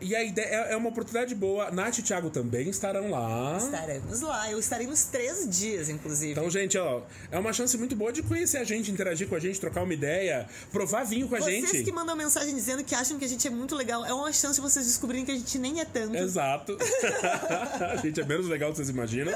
[0.00, 1.70] E a ideia é é uma oportunidade boa.
[1.70, 3.56] Nath e Thiago também estarão lá.
[3.56, 6.32] Estaremos lá, eu estarei nos três dias, inclusive.
[6.32, 9.38] Então, gente, ó, é uma chance muito boa de conhecer a gente, interagir com a
[9.38, 11.84] gente, trocar uma ideia, provar vinho com a vocês gente.
[11.84, 14.56] que mandam mensagem dizendo que acham que a gente é muito legal, é uma chance
[14.56, 16.16] de vocês descobrirem que a gente nem é tanto.
[16.16, 16.76] Exato.
[17.80, 19.32] a gente é menos legal do que vocês imaginam.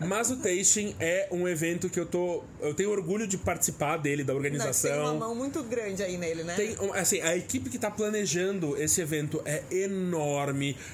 [0.00, 2.42] Mas o Tasting é um evento que eu tô.
[2.60, 4.90] Eu tenho orgulho de participar dele, da Não, organização.
[4.90, 6.54] tem uma mão muito grande aí nele, né?
[6.56, 9.91] Tem, assim, a equipe que está planejando esse evento é enorme.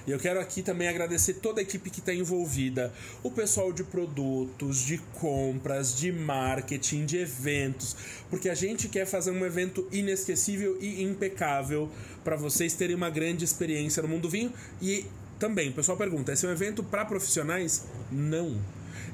[0.06, 2.92] E eu quero aqui também agradecer toda a equipe que está envolvida.
[3.22, 7.96] O pessoal de produtos, de compras, de marketing, de eventos.
[8.30, 11.90] Porque a gente quer fazer um evento inesquecível e impecável
[12.24, 14.52] para vocês terem uma grande experiência no mundo do vinho.
[14.80, 15.06] E
[15.38, 17.84] também, o pessoal pergunta: esse é um evento para profissionais?
[18.10, 18.60] Não.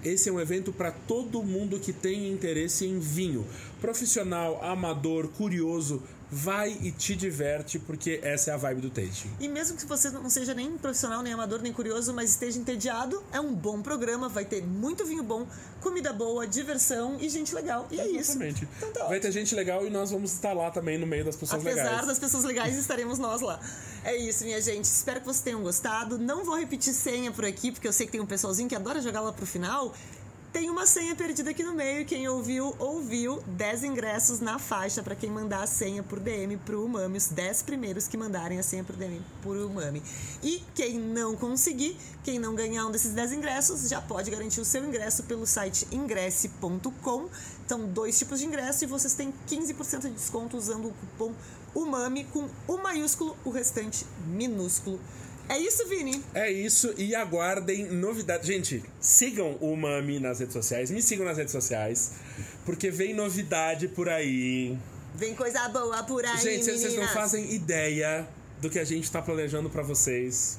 [0.05, 3.47] Esse é um evento para todo mundo que tem interesse em vinho.
[3.81, 6.03] Profissional, amador, curioso,
[6.35, 9.31] vai e te diverte, porque essa é a vibe do tasting.
[9.39, 13.23] E mesmo que você não seja nem profissional, nem amador, nem curioso, mas esteja entediado,
[13.33, 15.47] é um bom programa, vai ter muito vinho bom,
[15.81, 17.87] comida boa, diversão e gente legal.
[17.89, 18.33] E é isso.
[18.33, 18.69] Exatamente.
[18.77, 19.23] Então tá vai ótimo.
[19.23, 22.07] ter gente legal e nós vamos estar lá também no meio das pessoas Apesar legais.
[22.09, 23.61] das pessoas legais, estaremos nós lá.
[24.03, 24.87] É isso, minha gente.
[24.87, 26.19] Espero que vocês tenham gostado.
[26.19, 29.01] Não vou repetir senha por aqui, porque eu sei que tem um pessoalzinho que adora
[29.01, 29.95] jogar lá pro final.
[30.55, 32.07] Tem uma senha perdida aqui no meio.
[32.07, 33.43] Quem ouviu, ouviu.
[33.45, 37.19] 10 ingressos na faixa para quem mandar a senha por DM pro Umami.
[37.19, 40.01] Os 10 primeiros que mandarem a senha por DM pro Umami.
[40.45, 44.65] E quem não conseguir, quem não ganhar um desses 10 ingressos, já pode garantir o
[44.65, 47.29] seu ingresso pelo site ingresse.com.
[47.67, 51.35] Então, dois tipos de ingresso e vocês têm 15% de desconto usando o cupom
[51.75, 55.01] UMAMI com o maiúsculo, o restante minúsculo.
[55.49, 56.23] É isso, Vini?
[56.35, 58.47] É isso, e aguardem novidades.
[58.47, 62.13] Gente, sigam o Mami nas redes sociais, me sigam nas redes sociais,
[62.65, 64.77] porque vem novidade por aí.
[65.15, 68.27] Vem coisa boa por aí, Gente, vocês não fazem ideia
[68.61, 70.59] do que a gente tá planejando pra vocês.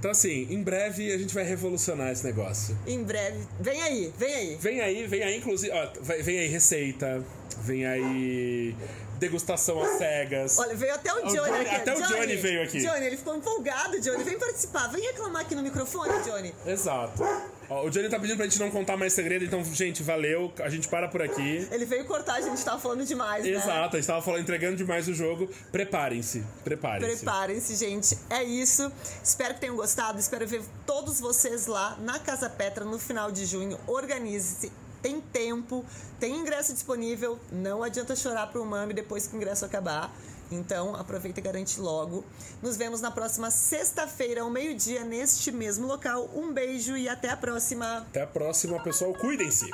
[0.00, 2.76] Então, assim, em breve a gente vai revolucionar esse negócio.
[2.86, 3.46] Em breve.
[3.60, 4.56] Vem aí, vem aí.
[4.58, 7.22] Vem aí, vem aí, inclusive, ó, vem aí receita,
[7.62, 8.74] vem aí
[9.18, 10.58] degustação às cegas.
[10.58, 11.74] Olha, veio até o O Johnny, Johnny- aqui.
[11.76, 12.78] até o Johnny veio aqui.
[12.80, 14.24] Johnny, ele ficou empolgado, Johnny.
[14.24, 16.54] Vem participar, vem reclamar aqui no microfone, Johnny.
[16.66, 17.22] Exato.
[17.70, 20.52] Ó, o Johnny tá pedindo pra gente não contar mais segredo, então, gente, valeu.
[20.58, 21.68] A gente para por aqui.
[21.70, 23.50] Ele veio cortar, a gente tava falando demais, né?
[23.50, 25.48] Exato, a gente tava falando, entregando demais o jogo.
[25.70, 27.18] Preparem-se, preparem-se.
[27.18, 28.18] Preparem-se, gente.
[28.28, 28.90] É isso.
[29.22, 30.18] Espero que tenham gostado.
[30.18, 33.78] Espero ver todos vocês lá na Casa Petra no final de junho.
[33.86, 34.72] Organize-se.
[35.00, 35.84] Tem tempo,
[36.18, 37.38] tem ingresso disponível.
[37.52, 40.12] Não adianta chorar pro Mami depois que o ingresso acabar.
[40.50, 42.24] Então, aproveita e garante logo.
[42.62, 46.28] Nos vemos na próxima sexta-feira, ao meio-dia, neste mesmo local.
[46.34, 47.98] Um beijo e até a próxima.
[47.98, 49.14] Até a próxima, pessoal.
[49.14, 49.70] Cuidem-se.